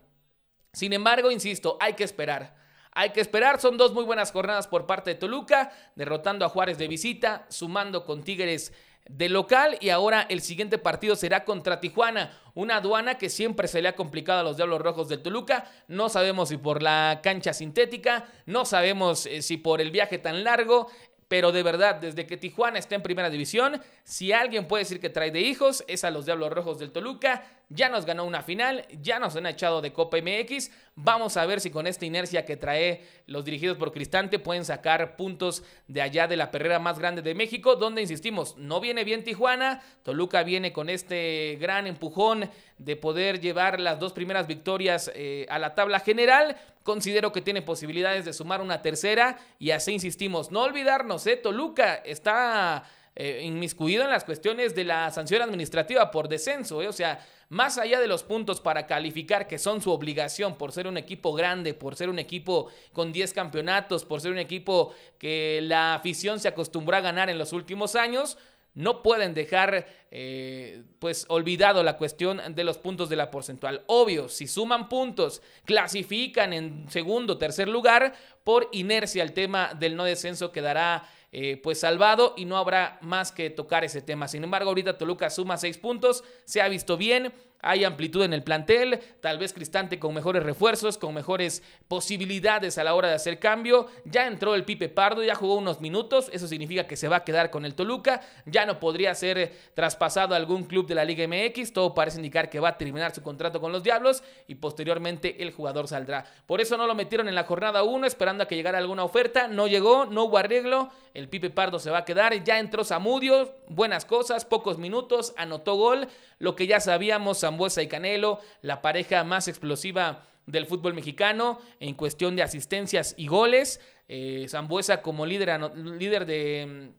Sin 0.73 0.91
embargo, 0.93 1.29
insisto, 1.31 1.77
hay 1.79 1.93
que 1.93 2.03
esperar. 2.03 2.55
Hay 2.91 3.11
que 3.11 3.21
esperar, 3.21 3.59
son 3.59 3.77
dos 3.77 3.93
muy 3.93 4.03
buenas 4.03 4.31
jornadas 4.31 4.67
por 4.67 4.85
parte 4.85 5.11
de 5.11 5.15
Toluca, 5.15 5.71
derrotando 5.95 6.45
a 6.45 6.49
Juárez 6.49 6.77
de 6.77 6.87
visita, 6.87 7.45
sumando 7.49 8.05
con 8.05 8.23
Tigres 8.23 8.71
de 9.09 9.29
local 9.29 9.77
y 9.81 9.89
ahora 9.89 10.25
el 10.29 10.41
siguiente 10.41 10.77
partido 10.77 11.15
será 11.15 11.43
contra 11.43 11.79
Tijuana, 11.79 12.31
una 12.53 12.77
aduana 12.77 13.17
que 13.17 13.29
siempre 13.29 13.67
se 13.67 13.81
le 13.81 13.89
ha 13.89 13.95
complicado 13.95 14.39
a 14.39 14.43
los 14.43 14.57
Diablos 14.57 14.81
Rojos 14.81 15.09
del 15.09 15.21
Toluca. 15.21 15.69
No 15.87 16.09
sabemos 16.09 16.49
si 16.49 16.57
por 16.57 16.81
la 16.81 17.19
cancha 17.21 17.53
sintética, 17.53 18.25
no 18.45 18.65
sabemos 18.65 19.25
eh, 19.25 19.41
si 19.41 19.57
por 19.57 19.81
el 19.81 19.91
viaje 19.91 20.17
tan 20.17 20.43
largo. 20.43 20.87
Pero 21.27 21.51
de 21.51 21.63
verdad, 21.63 21.95
desde 21.95 22.27
que 22.27 22.37
Tijuana 22.37 22.77
está 22.77 22.93
en 22.93 23.01
primera 23.01 23.31
división, 23.31 23.81
si 24.03 24.31
alguien 24.31 24.67
puede 24.67 24.83
decir 24.83 24.99
que 24.99 25.09
trae 25.09 25.31
de 25.31 25.41
hijos, 25.41 25.83
es 25.87 26.03
a 26.03 26.11
los 26.11 26.25
Diablos 26.25 26.51
Rojos 26.51 26.77
del 26.77 26.91
Toluca. 26.91 27.43
Ya 27.75 27.89
nos 27.89 28.05
ganó 28.05 28.23
una 28.23 28.43
final, 28.43 28.85
ya 29.01 29.17
nos 29.17 29.35
han 29.35 29.47
echado 29.47 29.81
de 29.81 29.91
Copa 29.91 30.17
MX. 30.17 30.69
Vamos 30.93 31.37
a 31.37 31.45
ver 31.47 31.59
si 31.59 31.71
con 31.71 31.87
esta 31.87 32.05
inercia 32.05 32.45
que 32.45 32.55
trae 32.55 33.03
los 33.25 33.45
dirigidos 33.45 33.77
por 33.77 33.91
Cristante 33.91 34.37
pueden 34.37 34.63
sacar 34.63 35.15
puntos 35.15 35.63
de 35.87 36.03
allá 36.03 36.27
de 36.27 36.37
la 36.37 36.51
perrera 36.51 36.77
más 36.77 36.99
grande 36.99 37.23
de 37.23 37.33
México, 37.33 37.75
donde 37.75 38.03
insistimos, 38.03 38.55
no 38.57 38.79
viene 38.79 39.03
bien 39.03 39.23
Tijuana. 39.23 39.81
Toluca 40.03 40.43
viene 40.43 40.71
con 40.71 40.87
este 40.87 41.57
gran 41.59 41.87
empujón 41.87 42.47
de 42.77 42.95
poder 42.95 43.39
llevar 43.39 43.79
las 43.79 43.99
dos 43.99 44.13
primeras 44.13 44.45
victorias 44.45 45.11
eh, 45.15 45.47
a 45.49 45.57
la 45.57 45.73
tabla 45.73 45.99
general. 45.99 46.55
Considero 46.83 47.31
que 47.31 47.41
tiene 47.41 47.63
posibilidades 47.63 48.23
de 48.23 48.33
sumar 48.33 48.61
una 48.61 48.83
tercera 48.83 49.39
y 49.57 49.71
así 49.71 49.93
insistimos. 49.93 50.51
No 50.51 50.61
olvidarnos, 50.61 51.25
¿eh? 51.25 51.37
Toluca 51.37 51.95
está 51.95 52.83
eh, 53.15 53.41
inmiscuido 53.43 54.03
en 54.03 54.09
las 54.09 54.23
cuestiones 54.23 54.73
de 54.73 54.85
la 54.85 55.11
sanción 55.11 55.43
administrativa 55.43 56.09
por 56.09 56.27
descenso. 56.27 56.81
¿eh? 56.81 56.87
O 56.87 56.93
sea, 56.93 57.23
más 57.53 57.77
allá 57.77 57.99
de 57.99 58.07
los 58.07 58.23
puntos 58.23 58.59
para 58.59 58.87
calificar 58.87 59.47
que 59.47 59.59
son 59.59 59.79
su 59.79 59.91
obligación 59.91 60.57
por 60.57 60.71
ser 60.71 60.87
un 60.87 60.97
equipo 60.97 61.33
grande, 61.33 61.75
por 61.75 61.95
ser 61.95 62.09
un 62.09 62.17
equipo 62.17 62.69
con 62.91 63.13
10 63.13 63.31
campeonatos, 63.31 64.05
por 64.05 64.21
ser 64.21 64.31
un 64.31 64.39
equipo 64.39 64.91
que 65.19 65.59
la 65.61 65.93
afición 65.93 66.39
se 66.39 66.47
acostumbró 66.47 66.97
a 66.97 67.01
ganar 67.01 67.29
en 67.29 67.37
los 67.37 67.53
últimos 67.53 67.95
años, 67.95 68.39
no 68.73 69.03
pueden 69.03 69.35
dejar 69.35 69.85
eh, 70.09 70.81
pues 70.97 71.25
olvidado 71.29 71.83
la 71.83 71.95
cuestión 71.95 72.41
de 72.55 72.63
los 72.63 72.79
puntos 72.79 73.07
de 73.07 73.17
la 73.17 73.29
porcentual. 73.29 73.83
Obvio, 73.85 74.29
si 74.29 74.47
suman 74.47 74.89
puntos, 74.89 75.43
clasifican 75.63 76.53
en 76.53 76.89
segundo, 76.89 77.37
tercer 77.37 77.67
lugar, 77.67 78.15
por 78.43 78.67
inercia 78.71 79.21
el 79.21 79.33
tema 79.33 79.75
del 79.75 79.95
no 79.95 80.05
descenso 80.05 80.51
quedará 80.51 81.07
eh, 81.35 81.59
pues 81.61 81.79
salvado 81.79 82.35
y 82.37 82.45
no 82.45 82.57
habrá 82.57 82.99
más 83.01 83.31
que 83.31 83.49
tocar 83.49 83.83
ese 83.83 84.01
tema. 84.01 84.27
Sin 84.27 84.43
embargo, 84.43 84.69
ahorita 84.69 84.99
Toluca 84.99 85.31
suma 85.31 85.57
seis 85.57 85.79
puntos, 85.79 86.23
se 86.45 86.61
ha 86.61 86.67
visto 86.69 86.95
bien 86.95 87.33
hay 87.63 87.85
amplitud 87.85 88.23
en 88.23 88.33
el 88.33 88.43
plantel, 88.43 88.99
tal 89.21 89.37
vez 89.37 89.53
Cristante 89.53 89.97
con 89.97 90.13
mejores 90.13 90.43
refuerzos, 90.43 90.97
con 90.97 91.13
mejores 91.13 91.63
posibilidades 91.87 92.77
a 92.77 92.83
la 92.83 92.93
hora 92.93 93.07
de 93.07 93.15
hacer 93.15 93.39
cambio. 93.39 93.87
Ya 94.03 94.27
entró 94.27 94.53
el 94.53 94.65
Pipe 94.65 94.89
Pardo, 94.89 95.23
ya 95.23 95.33
jugó 95.33 95.55
unos 95.55 95.79
minutos, 95.79 96.29
eso 96.33 96.47
significa 96.47 96.85
que 96.85 96.97
se 96.97 97.07
va 97.07 97.17
a 97.17 97.23
quedar 97.23 97.49
con 97.49 97.63
el 97.63 97.73
Toluca, 97.73 98.21
ya 98.45 98.65
no 98.65 98.79
podría 98.81 99.15
ser 99.15 99.53
traspasado 99.73 100.33
a 100.33 100.37
algún 100.37 100.65
club 100.65 100.87
de 100.87 100.95
la 100.95 101.05
Liga 101.05 101.25
MX, 101.25 101.71
todo 101.71 101.93
parece 101.93 102.17
indicar 102.17 102.49
que 102.49 102.59
va 102.59 102.69
a 102.69 102.77
terminar 102.77 103.15
su 103.15 103.23
contrato 103.23 103.61
con 103.61 103.71
los 103.71 103.81
Diablos 103.81 104.23
y 104.47 104.55
posteriormente 104.55 105.41
el 105.41 105.51
jugador 105.51 105.87
saldrá. 105.87 106.25
Por 106.45 106.59
eso 106.59 106.75
no 106.75 106.85
lo 106.85 106.95
metieron 106.95 107.29
en 107.29 107.35
la 107.35 107.45
jornada 107.45 107.83
1 107.83 108.05
esperando 108.05 108.43
a 108.43 108.47
que 108.47 108.55
llegara 108.55 108.77
alguna 108.77 109.05
oferta, 109.05 109.47
no 109.47 109.67
llegó, 109.67 110.05
no 110.05 110.25
hubo 110.25 110.37
arreglo, 110.37 110.89
el 111.13 111.29
Pipe 111.29 111.49
Pardo 111.49 111.79
se 111.79 111.91
va 111.91 111.99
a 111.99 112.05
quedar, 112.05 112.43
ya 112.43 112.59
entró 112.59 112.83
Zamudio, 112.83 113.55
buenas 113.69 114.03
cosas, 114.03 114.43
pocos 114.43 114.77
minutos, 114.77 115.33
anotó 115.37 115.75
gol, 115.75 116.07
lo 116.39 116.55
que 116.55 116.67
ya 116.67 116.79
sabíamos, 116.79 117.37
Zambuesa 117.53 117.83
y 117.83 117.87
Canelo, 117.87 118.39
la 118.61 118.81
pareja 118.81 119.23
más 119.23 119.47
explosiva 119.47 120.25
del 120.47 120.65
fútbol 120.65 120.95
mexicano 120.95 121.61
en 121.79 121.93
cuestión 121.93 122.35
de 122.35 122.41
asistencias 122.41 123.13
y 123.15 123.27
goles. 123.27 123.79
Eh, 124.07 124.47
Zambuesa 124.49 125.01
como 125.01 125.25
líder, 125.25 125.61
líder 125.75 126.25
de, 126.25 126.89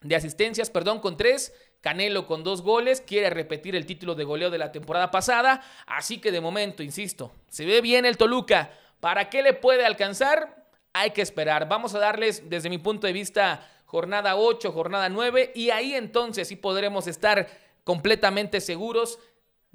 de 0.00 0.16
asistencias, 0.16 0.70
perdón, 0.70 0.98
con 0.98 1.16
tres. 1.16 1.54
Canelo 1.80 2.26
con 2.26 2.42
dos 2.42 2.62
goles, 2.62 3.00
quiere 3.00 3.30
repetir 3.30 3.76
el 3.76 3.86
título 3.86 4.16
de 4.16 4.24
goleo 4.24 4.50
de 4.50 4.58
la 4.58 4.72
temporada 4.72 5.12
pasada. 5.12 5.62
Así 5.86 6.18
que 6.18 6.32
de 6.32 6.40
momento, 6.40 6.82
insisto, 6.82 7.32
se 7.48 7.64
ve 7.64 7.80
bien 7.80 8.04
el 8.04 8.16
Toluca. 8.16 8.72
¿Para 8.98 9.30
qué 9.30 9.40
le 9.40 9.52
puede 9.52 9.86
alcanzar? 9.86 10.66
Hay 10.94 11.12
que 11.12 11.22
esperar. 11.22 11.68
Vamos 11.68 11.94
a 11.94 12.00
darles, 12.00 12.50
desde 12.50 12.70
mi 12.70 12.78
punto 12.78 13.06
de 13.06 13.12
vista, 13.12 13.70
jornada 13.84 14.34
8, 14.34 14.72
jornada 14.72 15.08
9. 15.08 15.52
Y 15.54 15.70
ahí 15.70 15.94
entonces 15.94 16.48
sí 16.48 16.56
podremos 16.56 17.06
estar 17.06 17.46
completamente 17.84 18.60
seguros 18.60 19.20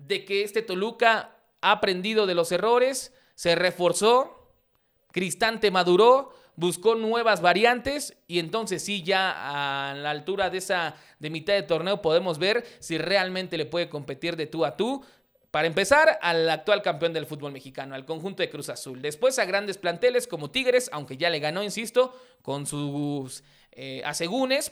de 0.08 0.26
que 0.26 0.44
este 0.44 0.62
Toluca 0.62 1.38
ha 1.62 1.72
aprendido 1.72 2.26
de 2.26 2.36
los 2.36 2.52
errores, 2.52 3.14
se 3.36 3.56
reforzó, 3.56 4.38
Cristante 5.12 5.72
maduró, 5.72 6.34
buscó 6.56 6.96
nuevas 6.96 7.42
variantes 7.42 8.18
y 8.28 8.40
entonces 8.40 8.84
sí 8.84 9.04
ya 9.04 9.90
a 9.90 9.94
la 9.94 10.12
altura 10.12 10.50
de 10.50 10.60
esa 10.60 10.96
de 11.20 11.30
mitad 11.30 11.54
de 11.54 11.64
torneo 11.64 12.02
podemos 12.02 12.40
ver 12.40 12.66
si 12.80 12.98
realmente 12.98 13.58
le 13.58 13.66
puede 13.66 13.90
competir 13.90 14.36
de 14.36 14.48
tú 14.48 14.66
a 14.66 14.78
tú. 14.78 15.04
Para 15.52 15.68
empezar, 15.68 16.18
al 16.22 16.50
actual 16.50 16.82
campeón 16.82 17.12
del 17.12 17.26
fútbol 17.26 17.52
mexicano, 17.52 17.94
al 17.94 18.06
conjunto 18.06 18.42
de 18.42 18.50
Cruz 18.50 18.70
Azul. 18.70 19.02
Después 19.02 19.38
a 19.38 19.44
grandes 19.44 19.78
planteles 19.78 20.26
como 20.26 20.50
Tigres, 20.50 20.90
aunque 20.94 21.18
ya 21.18 21.30
le 21.30 21.40
ganó, 21.40 21.62
insisto, 21.62 22.18
con 22.42 22.66
sus 22.66 23.44
eh, 23.74 24.02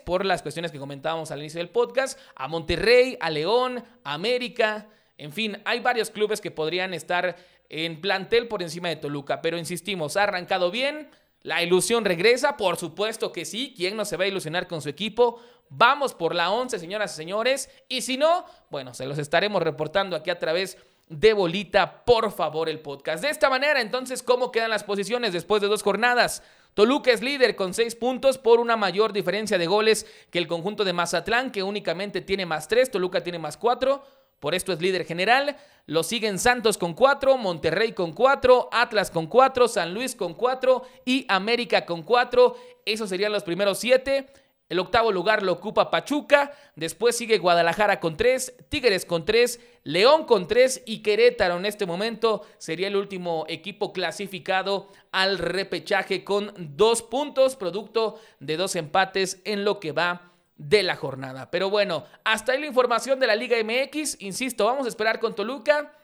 por 0.06 0.26
las 0.26 0.42
cuestiones 0.42 0.72
que 0.72 0.80
comentábamos 0.80 1.32
al 1.32 1.40
inicio 1.40 1.58
del 1.58 1.70
podcast, 1.70 2.18
a 2.34 2.48
Monterrey, 2.48 3.18
a 3.20 3.30
León, 3.30 3.84
a 4.06 4.14
América. 4.14 4.88
En 5.20 5.34
fin, 5.34 5.62
hay 5.66 5.82
varios 5.82 6.10
clubes 6.10 6.40
que 6.40 6.50
podrían 6.50 6.94
estar 6.94 7.36
en 7.68 8.02
plantel 8.02 8.48
por 8.48 8.64
encima 8.64 8.90
de 8.90 8.96
Toluca, 8.96 9.42
pero 9.42 9.58
insistimos, 9.58 10.18
ha 10.18 10.24
arrancado 10.24 10.72
bien. 10.72 11.10
La 11.42 11.62
ilusión 11.62 12.06
regresa, 12.06 12.58
por 12.58 12.78
supuesto 12.78 13.32
que 13.32 13.46
sí. 13.46 13.74
¿Quién 13.76 13.96
no 13.96 14.06
se 14.06 14.18
va 14.18 14.24
a 14.24 14.28
ilusionar 14.28 14.68
con 14.68 14.82
su 14.82 14.90
equipo? 14.90 15.42
Vamos 15.70 16.14
por 16.14 16.34
la 16.34 16.52
11, 16.52 16.80
señoras 16.80 17.14
y 17.14 17.16
señores. 17.18 17.70
Y 17.88 18.02
si 18.02 18.18
no, 18.18 18.46
bueno, 18.70 18.94
se 18.94 19.06
los 19.06 19.18
estaremos 19.18 19.62
reportando 19.62 20.16
aquí 20.16 20.30
a 20.30 20.40
través 20.40 20.78
de 21.10 21.34
Bolita, 21.34 22.06
por 22.06 22.32
favor, 22.32 22.70
el 22.70 22.80
podcast. 22.80 23.24
De 23.24 23.30
esta 23.30 23.50
manera, 23.50 23.82
entonces, 23.82 24.24
¿cómo 24.24 24.52
quedan 24.52 24.70
las 24.70 24.84
posiciones 24.84 25.34
después 25.34 25.62
de 25.62 25.68
dos 25.68 25.84
jornadas? 25.84 26.44
Toluca 26.76 27.12
es 27.12 27.22
líder 27.22 27.56
con 27.56 27.74
seis 27.74 27.96
puntos 27.96 28.38
por 28.38 28.60
una 28.60 28.78
mayor 28.78 29.12
diferencia 29.12 29.58
de 29.58 29.68
goles 29.68 30.06
que 30.30 30.40
el 30.40 30.48
conjunto 30.48 30.86
de 30.86 30.94
Mazatlán, 30.94 31.52
que 31.52 31.64
únicamente 31.64 32.22
tiene 32.22 32.46
más 32.46 32.68
tres. 32.68 32.92
Toluca 32.92 33.22
tiene 33.22 33.40
más 33.40 33.58
cuatro. 33.58 34.04
Por 34.40 34.56
esto 34.56 34.72
es 34.72 34.82
líder 34.82 35.06
general. 35.06 35.58
Lo 35.86 36.04
siguen 36.04 36.40
Santos 36.40 36.78
con 36.78 36.94
cuatro, 36.94 37.38
Monterrey 37.38 37.94
con 37.94 38.14
cuatro, 38.14 38.70
Atlas 38.72 39.12
con 39.12 39.28
cuatro, 39.28 39.68
San 39.68 39.94
Luis 39.94 40.16
con 40.16 40.34
cuatro 40.34 40.84
y 41.06 41.26
América 41.28 41.86
con 41.86 42.04
cuatro. 42.04 42.56
Esos 42.86 43.10
serían 43.10 43.32
los 43.32 43.44
primeros 43.44 43.80
siete. 43.80 44.28
El 44.70 44.78
octavo 44.78 45.12
lugar 45.12 45.42
lo 45.42 45.54
ocupa 45.54 45.90
Pachuca, 45.90 46.52
después 46.76 47.18
sigue 47.18 47.40
Guadalajara 47.40 48.00
con 48.00 48.16
tres, 48.16 48.54
Tigres 48.70 49.04
con 49.04 49.26
tres, 49.26 49.60
León 49.84 50.26
con 50.26 50.48
tres 50.48 50.84
y 50.86 51.02
Querétaro 51.02 51.58
en 51.58 51.66
este 51.66 51.88
momento 51.88 52.46
sería 52.60 52.88
el 52.88 52.96
último 52.96 53.46
equipo 53.48 53.92
clasificado 53.92 54.90
al 55.12 55.40
repechaje 55.40 56.24
con 56.24 56.54
dos 56.56 57.02
puntos, 57.02 57.56
producto 57.56 58.20
de 58.40 58.58
dos 58.58 58.76
empates 58.76 59.42
en 59.44 59.66
lo 59.66 59.80
que 59.80 59.92
va 59.92 60.34
de 60.60 60.84
la 60.84 60.96
jornada. 60.96 61.50
Pero 61.50 61.72
bueno, 61.72 62.06
hasta 62.24 62.52
ahí 62.52 62.60
la 62.60 62.68
información 62.68 63.20
de 63.20 63.26
la 63.26 63.36
Liga 63.36 63.58
MX. 63.64 64.22
Insisto, 64.22 64.66
vamos 64.66 64.86
a 64.86 64.90
esperar 64.90 65.20
con 65.20 65.34
Toluca. 65.34 65.98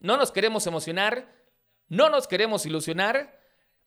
No 0.00 0.18
nos 0.18 0.30
queremos 0.30 0.66
emocionar, 0.66 1.32
no 1.88 2.10
nos 2.10 2.28
queremos 2.28 2.66
ilusionar 2.66 3.38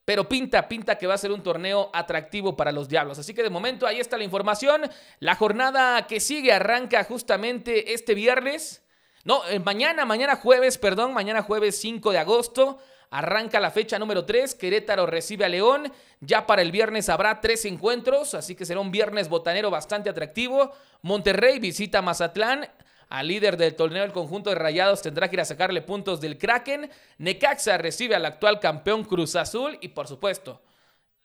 pero 0.04 0.27
pinta, 0.27 0.67
pinta 0.67 0.97
que 0.97 1.08
va 1.08 1.13
a 1.13 1.17
ser 1.17 1.32
un 1.32 1.43
torneo 1.43 1.89
atractivo 1.93 2.58
para 2.58 2.71
los 2.71 2.89
Diablos. 2.89 3.19
Así 3.19 3.34
que 3.34 3.43
de 3.43 3.49
momento 3.49 3.86
ahí 3.86 3.99
está 3.99 4.17
la 4.17 4.23
información. 4.23 4.82
La 5.19 5.36
jornada 5.36 6.08
que 6.08 6.19
sigue 6.19 6.51
arranca 6.51 7.04
justamente 7.04 7.93
este 7.93 8.15
viernes. 8.15 8.84
No, 9.23 9.47
eh, 9.47 9.60
mañana, 9.60 10.04
mañana 10.06 10.36
jueves, 10.36 10.80
perdón, 10.80 11.13
mañana 11.13 11.43
jueves 11.43 11.80
5 11.80 12.12
de 12.12 12.17
agosto. 12.17 12.80
Arranca 13.13 13.60
la 13.60 13.71
fecha 13.71 14.00
número 14.00 14.24
3, 14.24 14.56
Querétaro 14.56 15.06
recibe 15.06 15.43
a 15.43 15.50
León. 15.50 15.91
Ya 16.21 16.47
para 16.47 16.62
el 16.62 16.71
viernes 16.71 17.10
habrá 17.10 17.41
tres 17.41 17.65
encuentros, 17.65 18.34
así 18.34 18.56
que 18.56 18.65
será 18.65 18.80
un 18.80 18.89
viernes 18.89 19.28
botanero 19.28 19.69
bastante 19.69 20.10
atractivo. 20.10 20.71
Monterrey 21.02 21.60
visita 21.60 22.02
Mazatlán. 22.02 22.69
Al 23.10 23.28
líder 23.28 23.58
del 23.58 23.76
torneo, 23.76 24.06
el 24.06 24.13
conjunto 24.13 24.50
de 24.50 24.56
Rayados 24.56 25.02
tendrá 25.02 25.30
que 25.30 25.36
ir 25.36 25.41
a 25.41 25.45
sacarle 25.45 25.82
puntos 25.82 26.21
del 26.21 26.38
Kraken. 26.38 26.89
Necaxa 27.17 27.78
recibe 27.78 28.15
al 28.15 28.26
actual 28.26 28.62
campeón 28.62 29.04
Cruz 29.04 29.36
Azul 29.36 29.78
y 29.82 29.89
por 29.89 30.08
supuesto, 30.08 30.62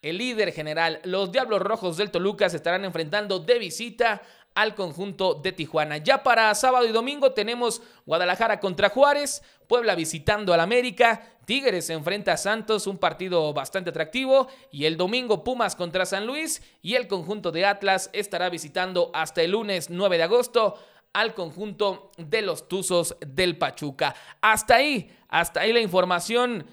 el 0.02 0.18
líder 0.18 0.52
general, 0.52 1.00
los 1.04 1.30
Diablos 1.30 1.62
Rojos 1.62 1.96
del 1.96 2.10
Toluca 2.10 2.48
se 2.48 2.56
estarán 2.56 2.84
enfrentando 2.84 3.38
de 3.38 3.60
visita 3.60 4.22
al 4.56 4.74
conjunto 4.74 5.34
de 5.34 5.52
Tijuana. 5.52 5.98
Ya 5.98 6.22
para 6.22 6.52
sábado 6.54 6.86
y 6.86 6.90
domingo 6.90 7.32
tenemos 7.32 7.82
Guadalajara 8.06 8.58
contra 8.58 8.88
Juárez, 8.88 9.42
Puebla 9.68 9.94
visitando 9.94 10.54
al 10.54 10.60
América, 10.60 11.22
Tigres 11.44 11.90
enfrenta 11.90 12.32
a 12.32 12.36
Santos, 12.38 12.86
un 12.86 12.96
partido 12.96 13.52
bastante 13.52 13.90
atractivo, 13.90 14.48
y 14.72 14.86
el 14.86 14.96
domingo 14.96 15.44
Pumas 15.44 15.76
contra 15.76 16.06
San 16.06 16.26
Luis 16.26 16.62
y 16.80 16.94
el 16.94 17.06
conjunto 17.06 17.52
de 17.52 17.66
Atlas 17.66 18.08
estará 18.14 18.48
visitando 18.48 19.10
hasta 19.12 19.42
el 19.42 19.50
lunes 19.50 19.90
9 19.90 20.16
de 20.16 20.22
agosto 20.22 20.74
al 21.12 21.34
conjunto 21.34 22.10
de 22.16 22.40
los 22.40 22.66
Tuzos 22.66 23.16
del 23.20 23.58
Pachuca. 23.58 24.14
Hasta 24.40 24.76
ahí, 24.76 25.14
hasta 25.28 25.60
ahí 25.60 25.72
la 25.72 25.80
información 25.80 26.66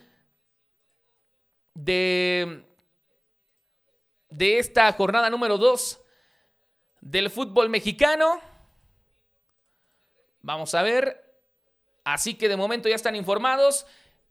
de, 1.74 2.64
de 4.30 4.58
esta 4.58 4.90
jornada 4.94 5.30
número 5.30 5.58
2 5.58 6.00
del 7.04 7.30
fútbol 7.30 7.70
mexicano. 7.70 8.40
Vamos 10.42 10.74
a 10.74 10.82
ver. 10.82 11.22
Así 12.06 12.36
que 12.36 12.50
de 12.50 12.58
momento 12.58 12.90
ya 12.90 12.96
están 12.96 13.16
informados. 13.16 13.86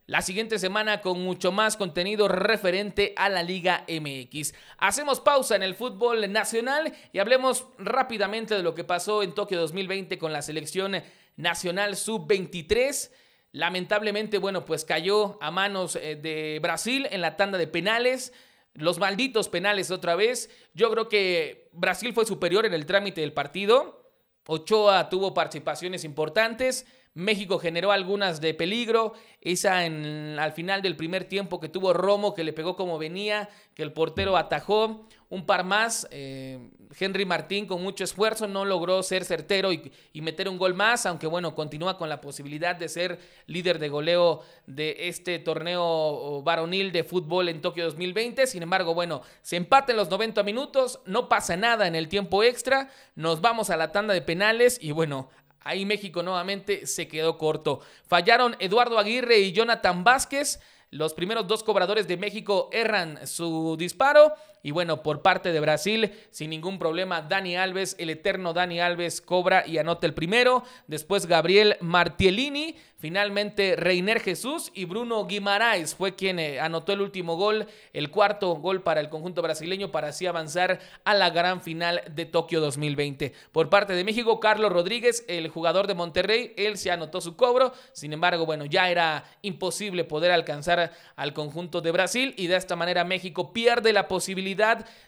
La 0.06 0.20
siguiente 0.20 0.58
semana 0.58 1.00
con 1.00 1.22
mucho 1.22 1.52
más 1.52 1.76
contenido 1.76 2.28
referente 2.28 3.12
a 3.16 3.28
la 3.28 3.42
Liga 3.42 3.84
MX. 3.88 4.52
Hacemos 4.78 5.20
pausa 5.20 5.54
en 5.54 5.62
el 5.62 5.74
fútbol 5.74 6.30
nacional 6.32 6.92
y 7.12 7.18
hablemos 7.18 7.66
rápidamente 7.78 8.54
de 8.54 8.62
lo 8.62 8.74
que 8.74 8.84
pasó 8.84 9.22
en 9.22 9.32
Tokio 9.32 9.60
2020 9.60 10.18
con 10.18 10.32
la 10.32 10.42
selección 10.42 11.00
nacional 11.36 11.96
sub-23. 11.96 13.10
Lamentablemente, 13.52 14.38
bueno, 14.38 14.64
pues 14.64 14.84
cayó 14.84 15.38
a 15.40 15.50
manos 15.50 15.96
eh, 15.96 16.16
de 16.16 16.58
Brasil 16.60 17.06
en 17.10 17.20
la 17.20 17.36
tanda 17.36 17.58
de 17.58 17.68
penales. 17.68 18.32
Los 18.74 18.98
malditos 18.98 19.48
penales 19.48 19.90
otra 19.90 20.16
vez. 20.16 20.50
Yo 20.74 20.90
creo 20.90 21.08
que 21.08 21.68
Brasil 21.72 22.12
fue 22.12 22.24
superior 22.24 22.64
en 22.64 22.74
el 22.74 22.86
trámite 22.86 23.20
del 23.20 23.32
partido. 23.32 24.10
Ochoa 24.46 25.08
tuvo 25.08 25.34
participaciones 25.34 26.04
importantes. 26.04 26.86
México 27.14 27.58
generó 27.58 27.92
algunas 27.92 28.40
de 28.40 28.54
peligro. 28.54 29.12
Esa 29.40 29.84
en, 29.84 30.38
al 30.38 30.52
final 30.52 30.80
del 30.80 30.96
primer 30.96 31.24
tiempo 31.24 31.60
que 31.60 31.68
tuvo 31.68 31.92
Romo, 31.92 32.34
que 32.34 32.44
le 32.44 32.54
pegó 32.54 32.74
como 32.74 32.98
venía, 32.98 33.50
que 33.74 33.82
el 33.82 33.92
portero 33.92 34.36
atajó. 34.36 35.06
Un 35.32 35.46
par 35.46 35.64
más. 35.64 36.06
Eh, 36.10 36.58
Henry 37.00 37.24
Martín 37.24 37.64
con 37.64 37.82
mucho 37.82 38.04
esfuerzo 38.04 38.46
no 38.46 38.66
logró 38.66 39.02
ser 39.02 39.24
certero 39.24 39.72
y, 39.72 39.90
meter 40.20 40.46
un 40.46 40.58
gol 40.58 40.74
más, 40.74 41.06
aunque 41.06 41.26
bueno, 41.26 41.54
continúa 41.54 41.96
con 41.96 42.10
la 42.10 42.20
posibilidad 42.20 42.76
de 42.76 42.90
ser 42.90 43.18
líder 43.46 43.78
de 43.78 43.88
goleo 43.88 44.42
de 44.66 45.08
este 45.08 45.38
torneo 45.38 46.42
varonil 46.42 46.92
de 46.92 47.02
fútbol 47.02 47.48
en 47.48 47.62
Tokio 47.62 47.86
2020. 47.86 48.46
Sin 48.46 48.62
embargo, 48.62 48.92
bueno, 48.92 49.22
se 49.40 49.56
empata 49.56 49.92
en 49.92 49.96
los 49.96 50.10
90 50.10 50.42
minutos, 50.42 51.00
no 51.06 51.30
pasa 51.30 51.56
nada 51.56 51.86
en 51.86 51.94
el 51.94 52.10
tiempo 52.10 52.42
extra, 52.42 52.90
nos 53.14 53.40
vamos 53.40 53.70
a 53.70 53.78
la 53.78 53.90
tanda 53.90 54.12
de 54.12 54.20
penales 54.20 54.78
y 54.82 54.92
bueno, 54.92 55.30
Ahí 55.64 55.86
México 55.86 56.24
nuevamente 56.24 56.88
se 56.88 57.06
quedó 57.06 57.38
corto. 57.38 57.82
Fallaron 58.08 58.56
Eduardo 58.58 58.98
Aguirre 58.98 59.38
y 59.38 59.52
Jonathan 59.52 60.02
Vázquez. 60.02 60.58
Los 60.90 61.14
primeros 61.14 61.46
dos 61.46 61.62
cobradores 61.62 62.08
de 62.08 62.16
México 62.16 62.68
erran 62.72 63.28
su 63.28 63.76
disparo 63.78 64.34
y 64.62 64.70
bueno, 64.70 65.02
por 65.02 65.22
parte 65.22 65.52
de 65.52 65.58
Brasil, 65.58 66.12
sin 66.30 66.50
ningún 66.50 66.78
problema, 66.78 67.22
Dani 67.22 67.56
Alves, 67.56 67.96
el 67.98 68.10
eterno 68.10 68.52
Dani 68.52 68.80
Alves, 68.80 69.20
cobra 69.20 69.66
y 69.66 69.78
anota 69.78 70.06
el 70.06 70.14
primero. 70.14 70.62
Después 70.86 71.26
Gabriel 71.26 71.76
Martielini, 71.80 72.76
finalmente 72.96 73.74
Reiner 73.74 74.20
Jesús 74.20 74.70
y 74.72 74.84
Bruno 74.84 75.26
Guimaraes 75.26 75.96
fue 75.96 76.14
quien 76.14 76.38
eh, 76.38 76.60
anotó 76.60 76.92
el 76.92 77.00
último 77.00 77.34
gol, 77.34 77.66
el 77.92 78.10
cuarto 78.10 78.54
gol 78.54 78.82
para 78.82 79.00
el 79.00 79.08
conjunto 79.08 79.42
brasileño 79.42 79.90
para 79.90 80.08
así 80.08 80.26
avanzar 80.26 80.78
a 81.02 81.12
la 81.14 81.30
gran 81.30 81.60
final 81.60 82.00
de 82.14 82.24
Tokio 82.24 82.60
2020. 82.60 83.32
Por 83.50 83.68
parte 83.68 83.94
de 83.94 84.04
México, 84.04 84.38
Carlos 84.38 84.72
Rodríguez, 84.72 85.24
el 85.26 85.48
jugador 85.48 85.88
de 85.88 85.94
Monterrey, 85.94 86.54
él 86.56 86.78
se 86.78 86.92
anotó 86.92 87.20
su 87.20 87.34
cobro. 87.34 87.72
Sin 87.92 88.12
embargo, 88.12 88.46
bueno, 88.46 88.64
ya 88.66 88.88
era 88.88 89.24
imposible 89.42 90.04
poder 90.04 90.30
alcanzar 90.30 90.92
al 91.16 91.32
conjunto 91.32 91.80
de 91.80 91.90
Brasil 91.90 92.34
y 92.36 92.46
de 92.46 92.56
esta 92.56 92.76
manera 92.76 93.02
México 93.02 93.52
pierde 93.52 93.92
la 93.92 94.06
posibilidad 94.06 94.51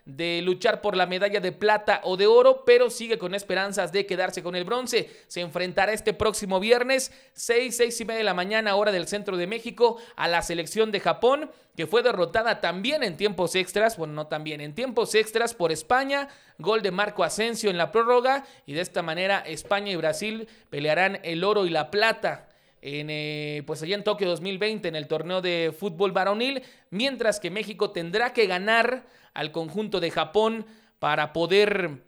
de 0.05 0.41
luchar 0.43 0.81
por 0.81 0.97
la 0.97 1.07
medalla 1.07 1.41
de 1.41 1.53
plata 1.53 2.01
o 2.05 2.17
de 2.17 2.27
oro, 2.27 2.65
pero 2.65 2.91
sigue 2.91 3.19
con 3.19 3.35
esperanzas 3.35 3.93
de 3.93 4.07
quedarse 4.07 4.43
con 4.43 4.57
el 4.57 4.65
bronce. 4.65 5.11
Se 5.27 5.41
enfrentará 5.41 5.93
este 5.93 6.13
próximo 6.13 6.61
viernes, 6.61 7.13
6, 7.35 7.77
6 7.77 8.01
y 8.01 8.05
media 8.05 8.19
de 8.19 8.25
la 8.25 8.35
mañana, 8.35 8.77
hora 8.77 8.93
del 8.93 9.09
centro 9.09 9.37
de 9.37 9.47
México, 9.47 9.99
a 10.17 10.29
la 10.29 10.43
selección 10.43 10.93
de 10.93 11.01
Japón, 11.01 11.51
que 11.77 11.87
fue 11.87 12.03
derrotada 12.03 12.61
también 12.61 13.03
en 13.03 13.17
tiempos 13.17 13.55
extras, 13.55 13.97
bueno, 13.97 14.15
no 14.15 14.27
también, 14.27 14.61
en 14.61 14.75
tiempos 14.75 15.15
extras 15.15 15.55
por 15.55 15.73
España, 15.73 16.29
gol 16.59 16.83
de 16.83 16.91
Marco 16.91 17.25
Asensio 17.25 17.71
en 17.71 17.79
la 17.79 17.91
prórroga, 17.91 18.45
y 18.67 18.75
de 18.75 18.81
esta 18.81 19.03
manera 19.03 19.41
España 19.41 19.93
y 19.93 19.97
Brasil 19.97 20.49
pelearán 20.71 21.21
el 21.25 21.45
oro 21.45 21.67
y 21.67 21.71
la 21.71 21.91
plata 21.91 22.49
en, 22.87 23.09
eh, 23.09 23.63
pues 23.67 23.83
allá 23.83 23.95
en 23.95 24.05
Tokio 24.05 24.29
2020 24.29 24.89
en 24.89 24.95
el 24.95 25.09
torneo 25.09 25.41
de 25.41 25.75
fútbol 25.77 26.13
varonil, 26.13 26.63
mientras 26.91 27.41
que 27.41 27.51
México 27.51 27.93
tendrá 27.93 28.35
que 28.35 28.47
ganar 28.47 29.07
al 29.33 29.53
conjunto 29.53 30.01
de 30.01 30.11
Japón 30.11 30.67
para 30.99 31.33
poder 31.33 32.03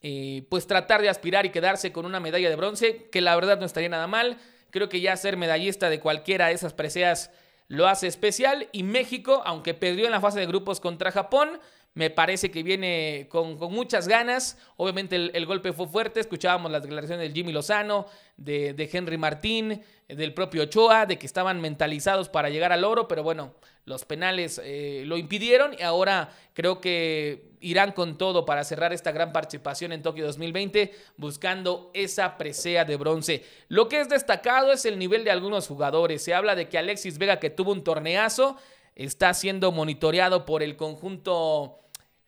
eh, 0.00 0.46
pues 0.48 0.66
tratar 0.66 1.02
de 1.02 1.10
aspirar 1.10 1.44
y 1.44 1.50
quedarse 1.50 1.92
con 1.92 2.06
una 2.06 2.18
medalla 2.18 2.48
de 2.48 2.56
bronce, 2.56 3.10
que 3.12 3.20
la 3.20 3.34
verdad 3.34 3.60
no 3.60 3.66
estaría 3.66 3.90
nada 3.90 4.06
mal. 4.06 4.38
Creo 4.70 4.88
que 4.88 5.02
ya 5.02 5.18
ser 5.18 5.36
medallista 5.36 5.90
de 5.90 6.00
cualquiera 6.00 6.46
de 6.46 6.54
esas 6.54 6.72
preseas 6.72 7.30
lo 7.68 7.86
hace 7.86 8.06
especial 8.06 8.70
y 8.72 8.84
México, 8.84 9.42
aunque 9.44 9.74
perdió 9.74 10.06
en 10.06 10.12
la 10.12 10.20
fase 10.22 10.40
de 10.40 10.46
grupos 10.46 10.80
contra 10.80 11.12
Japón, 11.12 11.60
me 11.94 12.10
parece 12.10 12.50
que 12.50 12.64
viene 12.64 13.28
con, 13.30 13.56
muchas 13.72 14.08
ganas. 14.08 14.58
Obviamente 14.76 15.14
el, 15.14 15.46
golpe 15.46 15.72
fue 15.72 15.86
fuerte. 15.86 16.18
Escuchábamos 16.18 16.70
las 16.72 16.82
declaraciones 16.82 17.22
del 17.22 17.32
Jimmy 17.32 17.52
Lozano, 17.52 18.06
de, 18.36 18.90
Henry 18.92 19.16
Martín, 19.16 19.80
del 20.08 20.34
propio 20.34 20.64
Ochoa, 20.64 21.06
de 21.06 21.18
que 21.18 21.26
estaban 21.26 21.60
mentalizados 21.60 22.28
para 22.28 22.50
llegar 22.50 22.72
al 22.72 22.82
oro, 22.82 23.06
pero 23.06 23.22
bueno, 23.22 23.54
los 23.84 24.04
penales 24.04 24.60
eh, 24.64 25.04
lo 25.06 25.16
impidieron 25.16 25.76
y 25.78 25.82
ahora 25.82 26.30
creo 26.52 26.80
que 26.80 27.52
irán 27.60 27.92
con 27.92 28.18
todo 28.18 28.44
para 28.44 28.64
cerrar 28.64 28.92
esta 28.92 29.12
gran 29.12 29.32
participación 29.32 29.92
en 29.92 30.02
Tokio 30.02 30.26
2020, 30.26 30.92
buscando 31.16 31.92
esa 31.94 32.36
presea 32.36 32.84
de 32.84 32.96
bronce. 32.96 33.44
Lo 33.68 33.88
que 33.88 34.00
es 34.00 34.08
destacado 34.08 34.72
es 34.72 34.84
el 34.84 34.98
nivel 34.98 35.22
de 35.22 35.30
algunos 35.30 35.68
jugadores. 35.68 36.24
Se 36.24 36.34
habla 36.34 36.56
de 36.56 36.68
que 36.68 36.76
Alexis 36.76 37.18
Vega, 37.18 37.38
que 37.38 37.50
tuvo 37.50 37.70
un 37.70 37.84
torneazo, 37.84 38.56
está 38.96 39.32
siendo 39.32 39.70
monitoreado 39.70 40.44
por 40.44 40.62
el 40.62 40.76
conjunto 40.76 41.83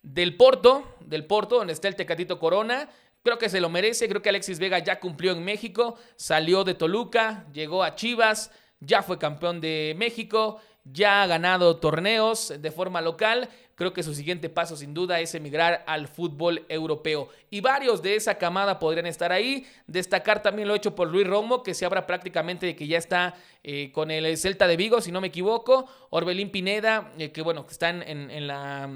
del 0.06 0.36
Porto, 0.36 0.84
del 1.00 1.24
Porto, 1.24 1.56
donde 1.56 1.72
está 1.72 1.88
el 1.88 1.96
Tecatito 1.96 2.38
Corona. 2.38 2.88
Creo 3.24 3.38
que 3.38 3.48
se 3.48 3.60
lo 3.60 3.68
merece, 3.68 4.08
creo 4.08 4.22
que 4.22 4.28
Alexis 4.28 4.60
Vega 4.60 4.78
ya 4.78 5.00
cumplió 5.00 5.32
en 5.32 5.44
México, 5.44 5.96
salió 6.14 6.62
de 6.62 6.74
Toluca, 6.74 7.44
llegó 7.52 7.82
a 7.82 7.96
Chivas, 7.96 8.52
ya 8.78 9.02
fue 9.02 9.18
campeón 9.18 9.60
de 9.60 9.94
México, 9.98 10.60
ya 10.84 11.22
ha 11.22 11.26
ganado 11.26 11.78
torneos 11.78 12.54
de 12.56 12.70
forma 12.70 13.00
local. 13.00 13.48
Creo 13.74 13.92
que 13.92 14.04
su 14.04 14.14
siguiente 14.14 14.48
paso 14.48 14.76
sin 14.76 14.94
duda 14.94 15.18
es 15.18 15.34
emigrar 15.34 15.82
al 15.88 16.06
fútbol 16.06 16.64
europeo. 16.68 17.28
Y 17.50 17.60
varios 17.60 18.00
de 18.00 18.14
esa 18.14 18.38
camada 18.38 18.78
podrían 18.78 19.06
estar 19.06 19.32
ahí. 19.32 19.66
Destacar 19.88 20.40
también 20.40 20.68
lo 20.68 20.76
hecho 20.76 20.94
por 20.94 21.10
Luis 21.10 21.26
Romo, 21.26 21.64
que 21.64 21.74
se 21.74 21.84
habla 21.84 22.06
prácticamente 22.06 22.64
de 22.64 22.76
que 22.76 22.86
ya 22.86 22.96
está 22.96 23.34
eh, 23.64 23.90
con 23.90 24.12
el 24.12 24.36
Celta 24.38 24.68
de 24.68 24.76
Vigo, 24.76 25.00
si 25.00 25.10
no 25.10 25.20
me 25.20 25.26
equivoco. 25.26 25.88
Orbelín 26.10 26.52
Pineda, 26.52 27.12
eh, 27.18 27.32
que 27.32 27.42
bueno, 27.42 27.66
que 27.66 27.72
están 27.72 28.04
en 28.06 28.46
la 28.46 28.88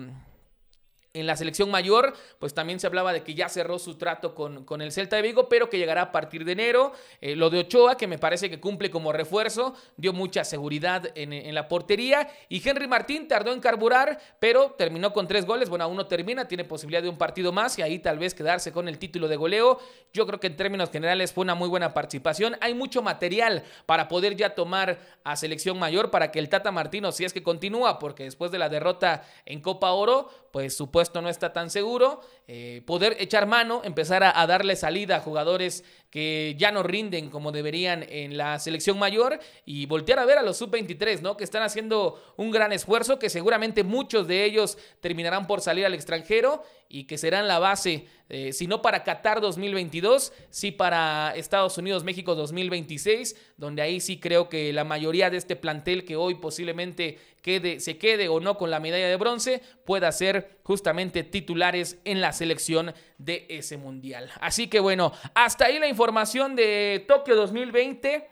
en 1.12 1.26
la 1.26 1.36
selección 1.36 1.70
mayor, 1.70 2.14
pues 2.38 2.54
también 2.54 2.78
se 2.78 2.86
hablaba 2.86 3.12
de 3.12 3.22
que 3.22 3.34
ya 3.34 3.48
cerró 3.48 3.78
su 3.78 3.96
trato 3.96 4.34
con, 4.34 4.64
con 4.64 4.80
el 4.80 4.92
Celta 4.92 5.16
de 5.16 5.22
Vigo, 5.22 5.48
pero 5.48 5.68
que 5.68 5.78
llegará 5.78 6.02
a 6.02 6.12
partir 6.12 6.44
de 6.44 6.52
enero. 6.52 6.92
Eh, 7.20 7.34
lo 7.34 7.50
de 7.50 7.60
Ochoa, 7.60 7.96
que 7.96 8.06
me 8.06 8.18
parece 8.18 8.48
que 8.48 8.60
cumple 8.60 8.90
como 8.90 9.12
refuerzo, 9.12 9.74
dio 9.96 10.12
mucha 10.12 10.44
seguridad 10.44 11.10
en, 11.16 11.32
en, 11.32 11.54
la 11.54 11.66
portería. 11.66 12.28
Y 12.48 12.66
Henry 12.66 12.86
Martín 12.86 13.26
tardó 13.26 13.52
en 13.52 13.60
carburar, 13.60 14.20
pero 14.38 14.74
terminó 14.78 15.12
con 15.12 15.26
tres 15.26 15.46
goles. 15.46 15.68
Bueno, 15.68 15.84
aún 15.84 15.96
no 15.96 16.06
termina, 16.06 16.46
tiene 16.46 16.64
posibilidad 16.64 17.02
de 17.02 17.08
un 17.08 17.18
partido 17.18 17.50
más 17.50 17.78
y 17.78 17.82
ahí 17.82 17.98
tal 17.98 18.18
vez 18.18 18.32
quedarse 18.32 18.70
con 18.70 18.86
el 18.86 18.98
título 18.98 19.26
de 19.26 19.36
goleo. 19.36 19.80
Yo 20.12 20.26
creo 20.26 20.38
que 20.38 20.46
en 20.46 20.56
términos 20.56 20.90
generales 20.90 21.32
fue 21.32 21.42
una 21.42 21.56
muy 21.56 21.68
buena 21.68 21.92
participación. 21.92 22.56
Hay 22.60 22.74
mucho 22.74 23.02
material 23.02 23.64
para 23.86 24.06
poder 24.06 24.36
ya 24.36 24.54
tomar 24.54 24.98
a 25.24 25.36
selección 25.36 25.78
mayor 25.78 26.10
para 26.10 26.30
que 26.30 26.38
el 26.38 26.48
Tata 26.48 26.70
Martino, 26.70 27.10
si 27.10 27.24
es 27.24 27.32
que 27.32 27.42
continúa, 27.42 27.98
porque 27.98 28.24
después 28.24 28.50
de 28.50 28.58
la 28.58 28.68
derrota 28.68 29.24
en 29.44 29.60
Copa 29.60 29.90
Oro, 29.90 30.30
pues 30.52 30.76
su 30.76 30.90
puesto 31.00 31.22
no 31.22 31.30
está 31.30 31.50
tan 31.50 31.70
seguro, 31.70 32.20
eh, 32.52 32.82
poder 32.84 33.16
echar 33.20 33.46
mano, 33.46 33.82
empezar 33.84 34.24
a, 34.24 34.44
darle 34.44 34.74
salida 34.74 35.14
a 35.14 35.20
jugadores 35.20 35.84
que 36.10 36.56
ya 36.58 36.72
no 36.72 36.82
rinden 36.82 37.30
como 37.30 37.52
deberían 37.52 38.04
en 38.08 38.36
la 38.36 38.58
selección 38.58 38.98
mayor 38.98 39.38
y 39.64 39.86
voltear 39.86 40.18
a 40.18 40.24
ver 40.24 40.36
a 40.36 40.42
los 40.42 40.56
sub-23, 40.56 41.20
¿no? 41.20 41.36
Que 41.36 41.44
están 41.44 41.62
haciendo 41.62 42.20
un 42.36 42.50
gran 42.50 42.72
esfuerzo, 42.72 43.20
que 43.20 43.30
seguramente 43.30 43.84
muchos 43.84 44.26
de 44.26 44.44
ellos 44.44 44.78
terminarán 45.00 45.46
por 45.46 45.60
salir 45.60 45.86
al 45.86 45.94
extranjero 45.94 46.64
y 46.88 47.04
que 47.04 47.18
serán 47.18 47.46
la 47.46 47.60
base, 47.60 48.06
eh, 48.28 48.52
si 48.52 48.66
no 48.66 48.82
para 48.82 49.04
Qatar 49.04 49.40
2022, 49.40 50.32
sí 50.50 50.72
para 50.72 51.32
Estados 51.36 51.78
Unidos, 51.78 52.02
México 52.02 52.34
2026, 52.34 53.36
donde 53.56 53.82
ahí 53.82 54.00
sí 54.00 54.18
creo 54.18 54.48
que 54.48 54.72
la 54.72 54.82
mayoría 54.82 55.30
de 55.30 55.36
este 55.36 55.54
plantel 55.54 56.04
que 56.04 56.16
hoy 56.16 56.34
posiblemente 56.34 57.18
quede, 57.42 57.78
se 57.78 57.96
quede 57.96 58.28
o 58.28 58.40
no 58.40 58.58
con 58.58 58.70
la 58.70 58.80
medalla 58.80 59.08
de 59.08 59.14
bronce, 59.14 59.62
pueda 59.84 60.10
ser 60.10 60.58
justamente 60.64 61.22
titulares 61.22 61.98
en 62.04 62.20
la 62.20 62.32
selección 62.40 62.94
de 63.18 63.46
ese 63.50 63.76
mundial. 63.76 64.30
Así 64.40 64.66
que 64.66 64.80
bueno, 64.80 65.12
hasta 65.34 65.66
ahí 65.66 65.78
la 65.78 65.88
información 65.88 66.56
de 66.56 67.04
Tokio 67.06 67.36
2020. 67.36 68.28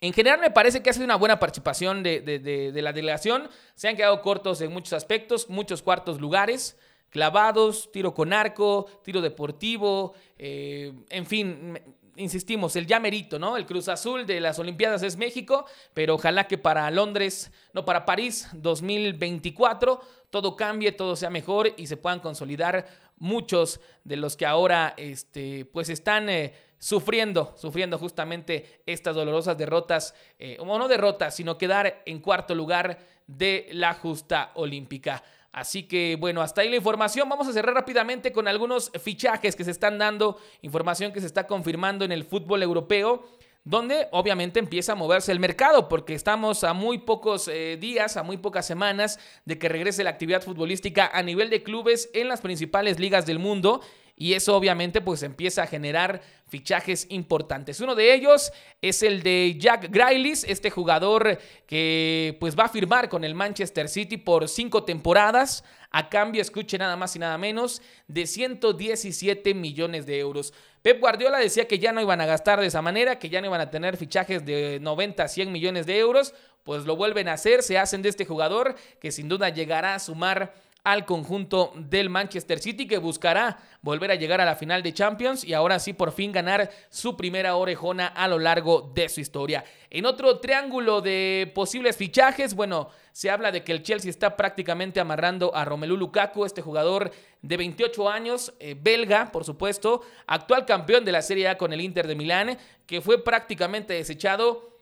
En 0.00 0.12
general 0.12 0.40
me 0.40 0.50
parece 0.50 0.82
que 0.82 0.90
ha 0.90 0.92
sido 0.92 1.04
una 1.04 1.16
buena 1.16 1.38
participación 1.38 2.02
de, 2.02 2.20
de, 2.20 2.82
la 2.82 2.92
delegación. 2.92 3.48
Se 3.76 3.88
han 3.88 3.96
quedado 3.96 4.20
cortos 4.20 4.60
en 4.60 4.72
muchos 4.72 4.92
aspectos, 4.92 5.48
muchos 5.48 5.80
cuartos 5.80 6.20
lugares 6.20 6.76
clavados, 7.08 7.90
tiro 7.92 8.12
con 8.12 8.32
arco, 8.32 8.86
tiro 9.04 9.20
deportivo, 9.22 10.12
eh, 10.36 10.92
en 11.08 11.24
fin, 11.24 11.80
insistimos, 12.16 12.76
el 12.76 12.86
llamerito, 12.86 13.38
¿no? 13.38 13.56
El 13.56 13.66
Cruz 13.66 13.88
Azul 13.88 14.26
de 14.26 14.40
las 14.40 14.58
Olimpiadas 14.58 15.02
es 15.02 15.16
México, 15.16 15.66
pero 15.94 16.14
ojalá 16.14 16.46
que 16.46 16.58
para 16.58 16.90
Londres, 16.90 17.50
no, 17.72 17.84
para 17.84 18.04
París 18.04 18.48
2024, 18.54 20.00
todo 20.30 20.56
cambie, 20.56 20.92
todo 20.92 21.16
sea 21.16 21.30
mejor 21.30 21.72
y 21.76 21.86
se 21.86 21.96
puedan 21.96 22.20
consolidar 22.20 22.86
muchos 23.18 23.80
de 24.04 24.16
los 24.16 24.36
que 24.36 24.46
ahora, 24.46 24.94
este, 24.96 25.64
pues 25.66 25.88
están... 25.88 26.28
Eh, 26.28 26.54
sufriendo, 26.78 27.54
sufriendo 27.56 27.98
justamente 27.98 28.82
estas 28.86 29.14
dolorosas 29.14 29.56
derrotas, 29.56 30.14
eh, 30.38 30.56
o 30.60 30.78
no 30.78 30.88
derrotas, 30.88 31.34
sino 31.34 31.58
quedar 31.58 32.02
en 32.04 32.20
cuarto 32.20 32.54
lugar 32.54 32.98
de 33.26 33.68
la 33.72 33.94
justa 33.94 34.52
olímpica. 34.54 35.22
Así 35.56 35.84
que 35.84 36.18
bueno, 36.20 36.42
hasta 36.42 36.60
ahí 36.60 36.68
la 36.68 36.76
información. 36.76 37.30
Vamos 37.30 37.48
a 37.48 37.52
cerrar 37.54 37.74
rápidamente 37.74 38.30
con 38.30 38.46
algunos 38.46 38.92
fichajes 39.00 39.56
que 39.56 39.64
se 39.64 39.70
están 39.70 39.96
dando, 39.96 40.36
información 40.60 41.12
que 41.12 41.20
se 41.22 41.26
está 41.26 41.46
confirmando 41.46 42.04
en 42.04 42.12
el 42.12 42.24
fútbol 42.24 42.62
europeo 42.62 43.24
donde 43.64 44.06
obviamente 44.12 44.60
empieza 44.60 44.92
a 44.92 44.94
moverse 44.94 45.32
el 45.32 45.40
mercado, 45.40 45.88
porque 45.88 46.14
estamos 46.14 46.62
a 46.62 46.72
muy 46.72 46.98
pocos 46.98 47.48
eh, 47.48 47.76
días, 47.80 48.16
a 48.16 48.22
muy 48.22 48.36
pocas 48.36 48.64
semanas 48.64 49.18
de 49.44 49.58
que 49.58 49.68
regrese 49.68 50.04
la 50.04 50.10
actividad 50.10 50.42
futbolística 50.42 51.10
a 51.12 51.22
nivel 51.22 51.50
de 51.50 51.64
clubes 51.64 52.08
en 52.12 52.28
las 52.28 52.42
principales 52.42 53.00
ligas 53.00 53.26
del 53.26 53.40
mundo 53.40 53.80
y 54.16 54.32
eso 54.32 54.56
obviamente 54.56 55.02
pues 55.02 55.22
empieza 55.22 55.62
a 55.62 55.66
generar 55.66 56.22
fichajes 56.48 57.06
importantes. 57.10 57.80
Uno 57.80 57.94
de 57.94 58.14
ellos 58.14 58.50
es 58.80 59.02
el 59.02 59.22
de 59.22 59.56
Jack 59.58 59.90
Grealish, 59.90 60.44
este 60.48 60.70
jugador 60.70 61.38
que 61.66 62.36
pues 62.40 62.58
va 62.58 62.64
a 62.64 62.68
firmar 62.68 63.08
con 63.10 63.24
el 63.24 63.34
Manchester 63.34 63.88
City 63.88 64.16
por 64.16 64.48
cinco 64.48 64.84
temporadas 64.84 65.64
a 65.90 66.08
cambio, 66.08 66.42
escuche 66.42 66.78
nada 66.78 66.96
más 66.96 67.14
y 67.16 67.18
nada 67.18 67.38
menos, 67.38 67.80
de 68.06 68.26
117 68.26 69.54
millones 69.54 70.06
de 70.06 70.18
euros. 70.18 70.52
Pep 70.82 71.00
Guardiola 71.00 71.38
decía 71.38 71.66
que 71.66 71.78
ya 71.78 71.92
no 71.92 72.00
iban 72.00 72.20
a 72.20 72.26
gastar 72.26 72.60
de 72.60 72.66
esa 72.66 72.82
manera, 72.82 73.18
que 73.18 73.28
ya 73.28 73.40
no 73.40 73.46
iban 73.46 73.60
a 73.60 73.70
tener 73.70 73.96
fichajes 73.96 74.44
de 74.44 74.78
90 74.80 75.22
a 75.22 75.28
100 75.28 75.50
millones 75.50 75.86
de 75.86 75.98
euros, 75.98 76.34
pues 76.64 76.84
lo 76.84 76.96
vuelven 76.96 77.28
a 77.28 77.34
hacer, 77.34 77.62
se 77.62 77.78
hacen 77.78 78.02
de 78.02 78.08
este 78.08 78.24
jugador 78.24 78.74
que 79.00 79.12
sin 79.12 79.28
duda 79.28 79.48
llegará 79.48 79.94
a 79.94 79.98
sumar 79.98 80.54
al 80.86 81.04
conjunto 81.04 81.72
del 81.74 82.08
Manchester 82.08 82.60
City 82.60 82.86
que 82.86 82.98
buscará 82.98 83.58
volver 83.82 84.12
a 84.12 84.14
llegar 84.14 84.40
a 84.40 84.44
la 84.44 84.54
final 84.54 84.84
de 84.84 84.94
Champions 84.94 85.42
y 85.42 85.52
ahora 85.52 85.80
sí 85.80 85.94
por 85.94 86.12
fin 86.12 86.30
ganar 86.30 86.70
su 86.90 87.16
primera 87.16 87.56
orejona 87.56 88.06
a 88.06 88.28
lo 88.28 88.38
largo 88.38 88.92
de 88.94 89.08
su 89.08 89.20
historia. 89.20 89.64
En 89.90 90.06
otro 90.06 90.38
triángulo 90.38 91.00
de 91.00 91.50
posibles 91.56 91.96
fichajes, 91.96 92.54
bueno, 92.54 92.90
se 93.10 93.30
habla 93.30 93.50
de 93.50 93.64
que 93.64 93.72
el 93.72 93.82
Chelsea 93.82 94.08
está 94.08 94.36
prácticamente 94.36 95.00
amarrando 95.00 95.52
a 95.56 95.64
Romelu 95.64 95.96
Lukaku, 95.96 96.44
este 96.44 96.62
jugador 96.62 97.10
de 97.42 97.56
28 97.56 98.08
años, 98.08 98.54
eh, 98.60 98.76
belga, 98.80 99.32
por 99.32 99.44
supuesto, 99.44 100.02
actual 100.28 100.66
campeón 100.66 101.04
de 101.04 101.10
la 101.10 101.22
Serie 101.22 101.48
A 101.48 101.58
con 101.58 101.72
el 101.72 101.80
Inter 101.80 102.06
de 102.06 102.14
Milán, 102.14 102.58
que 102.86 103.00
fue 103.00 103.24
prácticamente 103.24 103.94
desechado 103.94 104.75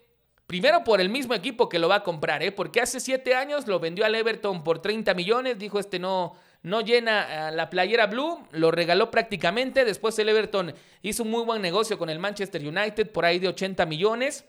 Primero 0.55 0.85
por 0.85 1.01
el 1.01 1.09
mismo 1.09 1.35
equipo 1.35 1.69
que 1.69 1.81
lo 1.81 1.89
va 1.89 1.97
a 1.97 2.03
comprar, 2.05 2.41
¿eh? 2.45 2.53
porque 2.53 2.81
hace 2.81 3.01
siete 3.01 3.35
años 3.35 3.67
lo 3.67 3.81
vendió 3.81 4.05
al 4.05 4.15
Everton 4.15 4.63
por 4.63 4.79
30 4.79 5.13
millones, 5.13 5.59
dijo 5.59 5.81
este 5.81 5.99
no, 5.99 6.37
no 6.63 6.81
llena 6.81 7.51
la 7.51 7.71
playera 7.71 8.07
blue, 8.07 8.39
lo 8.53 8.71
regaló 8.71 9.11
prácticamente, 9.11 9.85
después 9.85 10.17
el 10.21 10.29
Everton 10.29 10.73
hizo 11.03 11.25
un 11.25 11.33
muy 11.33 11.43
buen 11.43 11.61
negocio 11.61 11.99
con 11.99 12.09
el 12.09 12.21
Manchester 12.21 12.65
United 12.65 13.11
por 13.11 13.25
ahí 13.25 13.41
de 13.41 13.49
80 13.49 13.85
millones, 13.87 14.45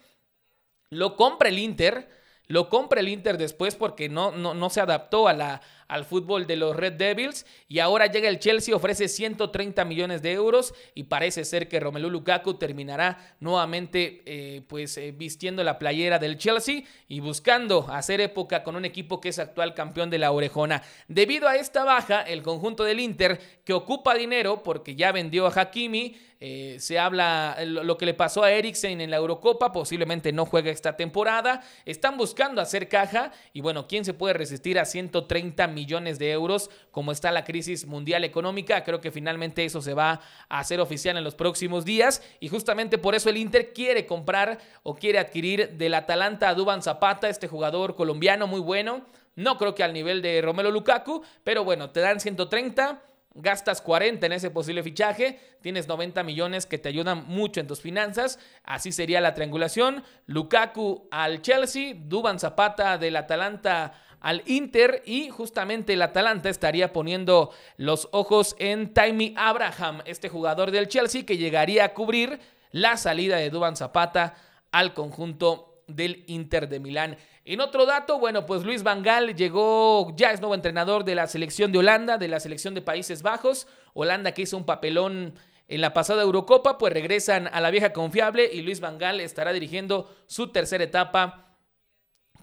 lo 0.91 1.15
compra 1.15 1.49
el 1.49 1.57
Inter, 1.57 2.07
lo 2.45 2.69
compra 2.69 2.99
el 2.99 3.09
Inter 3.09 3.39
después 3.39 3.73
porque 3.73 4.07
no, 4.07 4.29
no, 4.29 4.53
no 4.53 4.69
se 4.69 4.81
adaptó 4.81 5.27
a 5.27 5.33
la, 5.33 5.61
al 5.87 6.05
fútbol 6.05 6.47
de 6.47 6.55
los 6.55 6.75
Red 6.75 6.93
Devils 6.93 7.45
y 7.67 7.79
ahora 7.79 8.07
llega 8.07 8.29
el 8.29 8.39
Chelsea, 8.39 8.75
ofrece 8.75 9.07
130 9.07 9.85
millones 9.85 10.21
de 10.21 10.33
euros 10.33 10.73
y 10.93 11.03
parece 11.03 11.45
ser 11.45 11.67
que 11.67 11.79
Romelu 11.79 12.09
Lukaku 12.09 12.55
terminará 12.55 13.35
nuevamente 13.39 14.23
eh, 14.25 14.61
pues 14.67 14.97
eh, 14.97 15.11
vistiendo 15.11 15.63
la 15.63 15.79
playera 15.79 16.19
del 16.19 16.37
Chelsea 16.37 16.83
y 17.07 17.19
buscando 17.19 17.87
hacer 17.89 18.21
época 18.21 18.63
con 18.63 18.75
un 18.75 18.85
equipo 18.85 19.21
que 19.21 19.29
es 19.29 19.39
actual 19.39 19.73
campeón 19.73 20.09
de 20.09 20.17
la 20.17 20.31
Orejona. 20.31 20.81
Debido 21.07 21.47
a 21.47 21.55
esta 21.55 21.83
baja, 21.83 22.21
el 22.21 22.41
conjunto 22.41 22.83
del 22.83 22.99
Inter 22.99 23.39
que 23.63 23.73
ocupa 23.73 24.15
dinero 24.15 24.63
porque 24.63 24.95
ya 24.95 25.11
vendió 25.11 25.47
a 25.47 25.53
Hakimi, 25.55 26.15
eh, 26.39 26.77
se 26.79 26.99
habla 26.99 27.57
lo 27.65 27.97
que 27.97 28.05
le 28.05 28.13
pasó 28.13 28.43
a 28.43 28.51
Eriksen 28.51 28.99
en 28.99 29.09
la 29.09 29.17
Eurocopa, 29.17 29.71
posiblemente 29.71 30.33
no 30.33 30.45
juega 30.45 30.69
esta 30.69 30.97
temporada. 30.97 31.63
Están 31.85 32.17
buscando 32.17 32.61
hacer 32.61 32.89
caja 32.89 33.31
y 33.53 33.61
bueno, 33.61 33.87
¿quién 33.87 34.03
se 34.05 34.13
puede 34.13 34.33
resistir 34.33 34.77
a 34.77 34.85
130 34.85 35.67
millones 35.75 36.17
de 36.17 36.31
euros 36.31 36.71
como 36.89 37.11
está 37.11 37.31
la 37.31 37.43
crisis 37.43 37.85
mundial 37.85 38.23
económica. 38.23 38.83
Creo 38.83 38.99
que 38.99 39.11
finalmente 39.11 39.63
eso 39.63 39.81
se 39.81 39.93
va 39.93 40.21
a 40.49 40.59
hacer 40.59 40.79
oficial 40.79 41.17
en 41.17 41.23
los 41.23 41.35
próximos 41.35 41.85
días 41.85 42.23
y 42.39 42.47
justamente 42.47 42.97
por 42.97 43.13
eso 43.13 43.29
el 43.29 43.37
Inter 43.37 43.73
quiere 43.73 44.07
comprar 44.07 44.57
o 44.81 44.95
quiere 44.95 45.19
adquirir 45.19 45.77
del 45.77 45.93
Atalanta 45.93 46.49
a 46.49 46.55
Duban 46.55 46.81
Zapata, 46.81 47.29
este 47.29 47.47
jugador 47.47 47.95
colombiano 47.95 48.47
muy 48.47 48.61
bueno. 48.61 49.05
No 49.35 49.57
creo 49.57 49.75
que 49.75 49.83
al 49.83 49.93
nivel 49.93 50.23
de 50.23 50.41
Romelo 50.41 50.71
Lukaku, 50.71 51.21
pero 51.43 51.63
bueno, 51.63 51.91
te 51.91 51.99
dan 51.99 52.19
130 52.19 53.01
gastas 53.35 53.81
40 53.81 54.25
en 54.25 54.31
ese 54.31 54.49
posible 54.49 54.81
fichaje, 54.81 55.39
tienes 55.61 55.87
90 55.87 56.23
millones 56.23 56.65
que 56.65 56.77
te 56.77 56.87
ayudan 56.87 57.25
mucho 57.27 57.59
en 57.59 57.67
tus 57.67 57.81
finanzas, 57.81 58.39
así 58.63 58.93
sería 58.93 59.19
la 59.19 59.33
triangulación, 59.33 60.03
Lukaku 60.25 61.09
al 61.11 61.41
Chelsea, 61.41 61.95
Duban 61.97 62.39
Zapata 62.39 62.97
del 62.97 63.17
Atalanta 63.17 63.93
al 64.25 64.41
Inter 64.47 65.03
y 65.05 65.29
justamente 65.29 65.93
el 65.93 66.01
Atalanta 66.01 66.49
estaría 66.49 66.91
poniendo 66.91 67.51
los 67.77 68.09
ojos 68.11 68.55
en 68.57 68.91
Timmy 68.91 69.35
Abraham, 69.37 70.01
este 70.05 70.29
jugador 70.29 70.71
del 70.71 70.87
Chelsea 70.87 71.27
que 71.27 71.37
llegaría 71.37 71.85
a 71.85 71.93
cubrir 71.93 72.39
la 72.71 72.97
salida 72.97 73.37
de 73.37 73.51
Duban 73.51 73.75
Zapata 73.75 74.33
al 74.71 74.95
conjunto 74.95 75.83
del 75.85 76.23
Inter 76.25 76.67
de 76.67 76.79
Milán. 76.79 77.17
En 77.45 77.61
otro 77.61 77.85
dato, 77.85 78.17
bueno, 78.17 78.47
pues 78.47 78.63
Luis 78.63 78.81
Van 78.81 79.03
Gaal 79.03 79.35
llegó, 79.35 80.11
ya 80.15 80.31
es 80.31 80.39
nuevo 80.39 80.55
entrenador 80.55 81.03
de 81.03 81.13
la 81.13 81.27
selección 81.27 81.71
de 81.71 81.77
Holanda, 81.77 82.17
de 82.17 82.27
la 82.27 82.39
selección 82.39 82.73
de 82.73 82.81
Países 82.81 83.21
Bajos. 83.21 83.67
Holanda 83.93 84.31
que 84.31 84.41
hizo 84.41 84.57
un 84.57 84.65
papelón 84.65 85.35
en 85.67 85.81
la 85.81 85.93
pasada 85.93 86.23
Eurocopa, 86.23 86.79
pues 86.79 86.91
regresan 86.93 87.47
a 87.53 87.61
la 87.61 87.69
vieja 87.69 87.93
confiable 87.93 88.49
y 88.51 88.63
Luis 88.63 88.79
Van 88.79 88.97
Gaal 88.97 89.19
estará 89.19 89.53
dirigiendo 89.53 90.09
su 90.25 90.47
tercera 90.47 90.83
etapa 90.83 91.44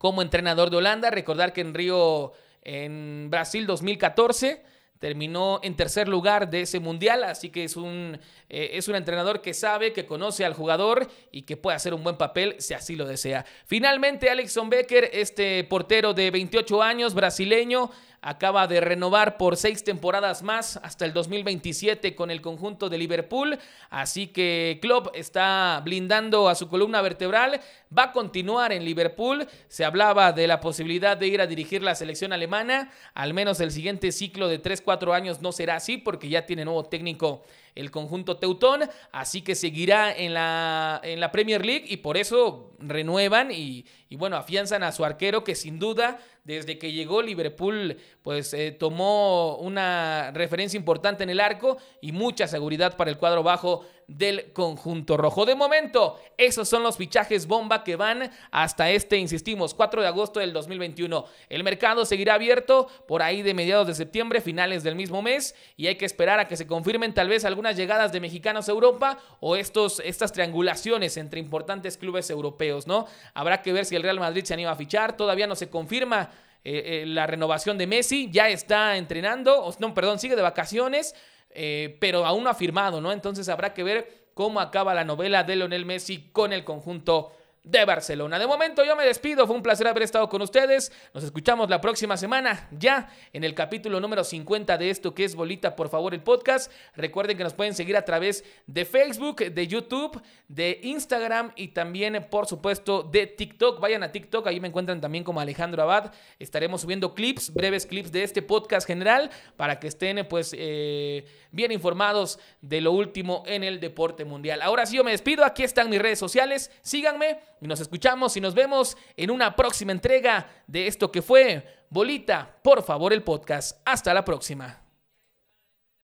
como 0.02 0.20
entrenador 0.20 0.68
de 0.68 0.78
Holanda. 0.78 1.12
Recordar 1.12 1.52
que 1.52 1.60
en 1.60 1.74
Río, 1.74 2.32
en 2.64 3.28
Brasil 3.30 3.68
2014, 3.68 4.60
terminó 4.98 5.60
en 5.62 5.76
tercer 5.76 6.08
lugar 6.08 6.50
de 6.50 6.62
ese 6.62 6.80
mundial, 6.80 7.22
así 7.22 7.50
que 7.50 7.62
es 7.62 7.76
un, 7.76 8.18
eh, 8.48 8.70
es 8.72 8.88
un 8.88 8.96
entrenador 8.96 9.40
que 9.40 9.54
sabe, 9.54 9.92
que 9.92 10.04
conoce 10.04 10.44
al 10.44 10.54
jugador 10.54 11.08
y 11.30 11.42
que 11.42 11.56
puede 11.56 11.76
hacer 11.76 11.94
un 11.94 12.02
buen 12.02 12.16
papel 12.16 12.56
si 12.58 12.74
así 12.74 12.96
lo 12.96 13.06
desea. 13.06 13.46
Finalmente, 13.64 14.28
Alexson 14.28 14.68
Becker, 14.68 15.08
este 15.12 15.62
portero 15.62 16.14
de 16.14 16.32
28 16.32 16.82
años, 16.82 17.14
brasileño, 17.14 17.90
acaba 18.22 18.68
de 18.68 18.80
renovar 18.80 19.36
por 19.36 19.56
seis 19.56 19.82
temporadas 19.82 20.42
más 20.42 20.78
hasta 20.82 21.04
el 21.04 21.12
2027 21.12 22.14
con 22.14 22.30
el 22.30 22.40
conjunto 22.40 22.88
de 22.88 22.96
Liverpool. 22.96 23.58
Así 23.90 24.28
que 24.28 24.78
Klopp 24.80 25.08
está 25.14 25.80
blindando 25.84 26.48
a 26.48 26.54
su 26.54 26.68
columna 26.68 27.02
vertebral. 27.02 27.60
Va 27.96 28.04
a 28.04 28.12
continuar 28.12 28.72
en 28.72 28.84
Liverpool. 28.84 29.46
Se 29.68 29.84
hablaba 29.84 30.32
de 30.32 30.46
la 30.46 30.60
posibilidad 30.60 31.16
de 31.16 31.26
ir 31.26 31.40
a 31.40 31.46
dirigir 31.48 31.82
la 31.82 31.96
selección 31.96 32.32
alemana. 32.32 32.90
Al 33.12 33.34
menos 33.34 33.60
el 33.60 33.72
siguiente 33.72 34.12
ciclo 34.12 34.48
de 34.48 34.62
3-4 34.62 35.12
años 35.12 35.42
no 35.42 35.50
será 35.50 35.74
así 35.74 35.98
porque 35.98 36.28
ya 36.28 36.46
tiene 36.46 36.64
nuevo 36.64 36.84
técnico 36.84 37.42
el 37.74 37.90
conjunto 37.90 38.36
teutón, 38.36 38.82
así 39.12 39.42
que 39.42 39.54
seguirá 39.54 40.14
en 40.14 40.34
la, 40.34 41.00
en 41.02 41.20
la 41.20 41.32
Premier 41.32 41.64
League 41.64 41.84
y 41.88 41.98
por 41.98 42.16
eso 42.16 42.74
renuevan 42.78 43.50
y, 43.50 43.86
y 44.08 44.16
bueno, 44.16 44.36
afianzan 44.36 44.82
a 44.82 44.92
su 44.92 45.04
arquero 45.04 45.44
que 45.44 45.54
sin 45.54 45.78
duda 45.78 46.20
desde 46.44 46.78
que 46.78 46.92
llegó 46.92 47.22
Liverpool 47.22 47.96
pues 48.22 48.52
eh, 48.52 48.72
tomó 48.72 49.56
una 49.56 50.32
referencia 50.32 50.76
importante 50.76 51.22
en 51.22 51.30
el 51.30 51.40
arco 51.40 51.78
y 52.00 52.12
mucha 52.12 52.48
seguridad 52.48 52.96
para 52.96 53.10
el 53.10 53.18
cuadro 53.18 53.42
bajo 53.42 53.86
del 54.08 54.52
conjunto 54.52 55.16
rojo. 55.16 55.44
De 55.44 55.54
momento, 55.54 56.20
esos 56.36 56.68
son 56.68 56.82
los 56.82 56.96
fichajes 56.96 57.46
bomba 57.46 57.84
que 57.84 57.96
van 57.96 58.30
hasta 58.50 58.90
este, 58.90 59.16
insistimos, 59.16 59.74
4 59.74 60.02
de 60.02 60.08
agosto 60.08 60.40
del 60.40 60.52
2021. 60.52 61.24
El 61.48 61.64
mercado 61.64 62.04
seguirá 62.04 62.34
abierto 62.34 62.88
por 63.06 63.22
ahí 63.22 63.42
de 63.42 63.54
mediados 63.54 63.86
de 63.86 63.94
septiembre, 63.94 64.40
finales 64.40 64.82
del 64.82 64.94
mismo 64.94 65.22
mes, 65.22 65.54
y 65.76 65.86
hay 65.86 65.96
que 65.96 66.04
esperar 66.04 66.40
a 66.40 66.48
que 66.48 66.56
se 66.56 66.66
confirmen 66.66 67.14
tal 67.14 67.28
vez 67.28 67.44
algunas 67.44 67.76
llegadas 67.76 68.12
de 68.12 68.20
mexicanos 68.20 68.68
a 68.68 68.72
Europa 68.72 69.18
o 69.40 69.56
estos, 69.56 70.00
estas 70.04 70.32
triangulaciones 70.32 71.16
entre 71.16 71.40
importantes 71.40 71.96
clubes 71.96 72.30
europeos, 72.30 72.86
¿no? 72.86 73.06
Habrá 73.34 73.62
que 73.62 73.72
ver 73.72 73.84
si 73.84 73.96
el 73.96 74.02
Real 74.02 74.20
Madrid 74.20 74.44
se 74.44 74.54
anima 74.54 74.72
a 74.72 74.76
fichar, 74.76 75.16
todavía 75.16 75.46
no 75.46 75.56
se 75.56 75.70
confirma 75.70 76.30
eh, 76.64 77.02
eh, 77.02 77.06
la 77.06 77.26
renovación 77.26 77.76
de 77.76 77.88
Messi, 77.88 78.28
ya 78.30 78.48
está 78.48 78.96
entrenando, 78.96 79.74
no, 79.80 79.94
perdón, 79.94 80.20
sigue 80.20 80.36
de 80.36 80.42
vacaciones, 80.42 81.14
eh, 81.54 81.96
pero 82.00 82.24
aún 82.24 82.44
no 82.44 82.50
ha 82.50 82.54
firmado, 82.54 83.00
¿no? 83.00 83.12
Entonces 83.12 83.48
habrá 83.48 83.74
que 83.74 83.82
ver 83.82 84.30
cómo 84.34 84.60
acaba 84.60 84.94
la 84.94 85.04
novela 85.04 85.44
de 85.44 85.56
Lionel 85.56 85.84
Messi 85.84 86.30
con 86.32 86.52
el 86.52 86.64
conjunto 86.64 87.32
de 87.64 87.84
Barcelona. 87.84 88.38
De 88.40 88.46
momento 88.46 88.84
yo 88.84 88.96
me 88.96 89.04
despido, 89.04 89.46
fue 89.46 89.54
un 89.54 89.62
placer 89.62 89.86
haber 89.86 90.02
estado 90.02 90.28
con 90.28 90.42
ustedes. 90.42 90.90
Nos 91.14 91.22
escuchamos 91.22 91.70
la 91.70 91.80
próxima 91.80 92.16
semana 92.16 92.68
ya 92.72 93.08
en 93.32 93.44
el 93.44 93.54
capítulo 93.54 94.00
número 94.00 94.24
50 94.24 94.76
de 94.78 94.90
esto 94.90 95.14
que 95.14 95.24
es 95.24 95.36
Bolita, 95.36 95.76
por 95.76 95.88
favor, 95.88 96.12
el 96.12 96.22
podcast. 96.22 96.72
Recuerden 96.96 97.36
que 97.36 97.44
nos 97.44 97.54
pueden 97.54 97.74
seguir 97.74 97.96
a 97.96 98.04
través 98.04 98.44
de 98.66 98.84
Facebook, 98.84 99.36
de 99.36 99.66
YouTube, 99.68 100.20
de 100.48 100.80
Instagram 100.82 101.52
y 101.54 101.68
también, 101.68 102.26
por 102.30 102.46
supuesto, 102.46 103.04
de 103.04 103.28
TikTok. 103.28 103.80
Vayan 103.80 104.02
a 104.02 104.10
TikTok, 104.10 104.46
ahí 104.48 104.58
me 104.58 104.68
encuentran 104.68 105.00
también 105.00 105.22
como 105.22 105.40
Alejandro 105.40 105.82
Abad. 105.84 106.12
Estaremos 106.40 106.80
subiendo 106.80 107.14
clips, 107.14 107.54
breves 107.54 107.86
clips 107.86 108.10
de 108.10 108.24
este 108.24 108.42
podcast 108.42 108.88
general 108.88 109.30
para 109.56 109.78
que 109.78 109.86
estén 109.86 110.26
pues 110.28 110.52
eh, 110.58 111.26
bien 111.52 111.70
informados 111.70 112.40
de 112.60 112.80
lo 112.80 112.90
último 112.90 113.44
en 113.46 113.62
el 113.62 113.78
deporte 113.78 114.24
mundial. 114.24 114.62
Ahora 114.62 114.84
sí 114.84 114.96
yo 114.96 115.04
me 115.04 115.12
despido, 115.12 115.44
aquí 115.44 115.62
están 115.62 115.88
mis 115.88 116.02
redes 116.02 116.18
sociales, 116.18 116.70
síganme 116.82 117.51
y 117.62 117.68
nos 117.68 117.78
escuchamos 117.78 118.36
y 118.36 118.40
nos 118.40 118.54
vemos 118.54 118.96
en 119.16 119.30
una 119.30 119.54
próxima 119.54 119.92
entrega 119.92 120.64
de 120.66 120.88
esto 120.88 121.12
que 121.12 121.22
fue 121.22 121.64
Bolita, 121.88 122.58
por 122.60 122.82
favor, 122.82 123.12
el 123.12 123.22
podcast. 123.22 123.80
Hasta 123.84 124.12
la 124.12 124.24
próxima. 124.24 124.81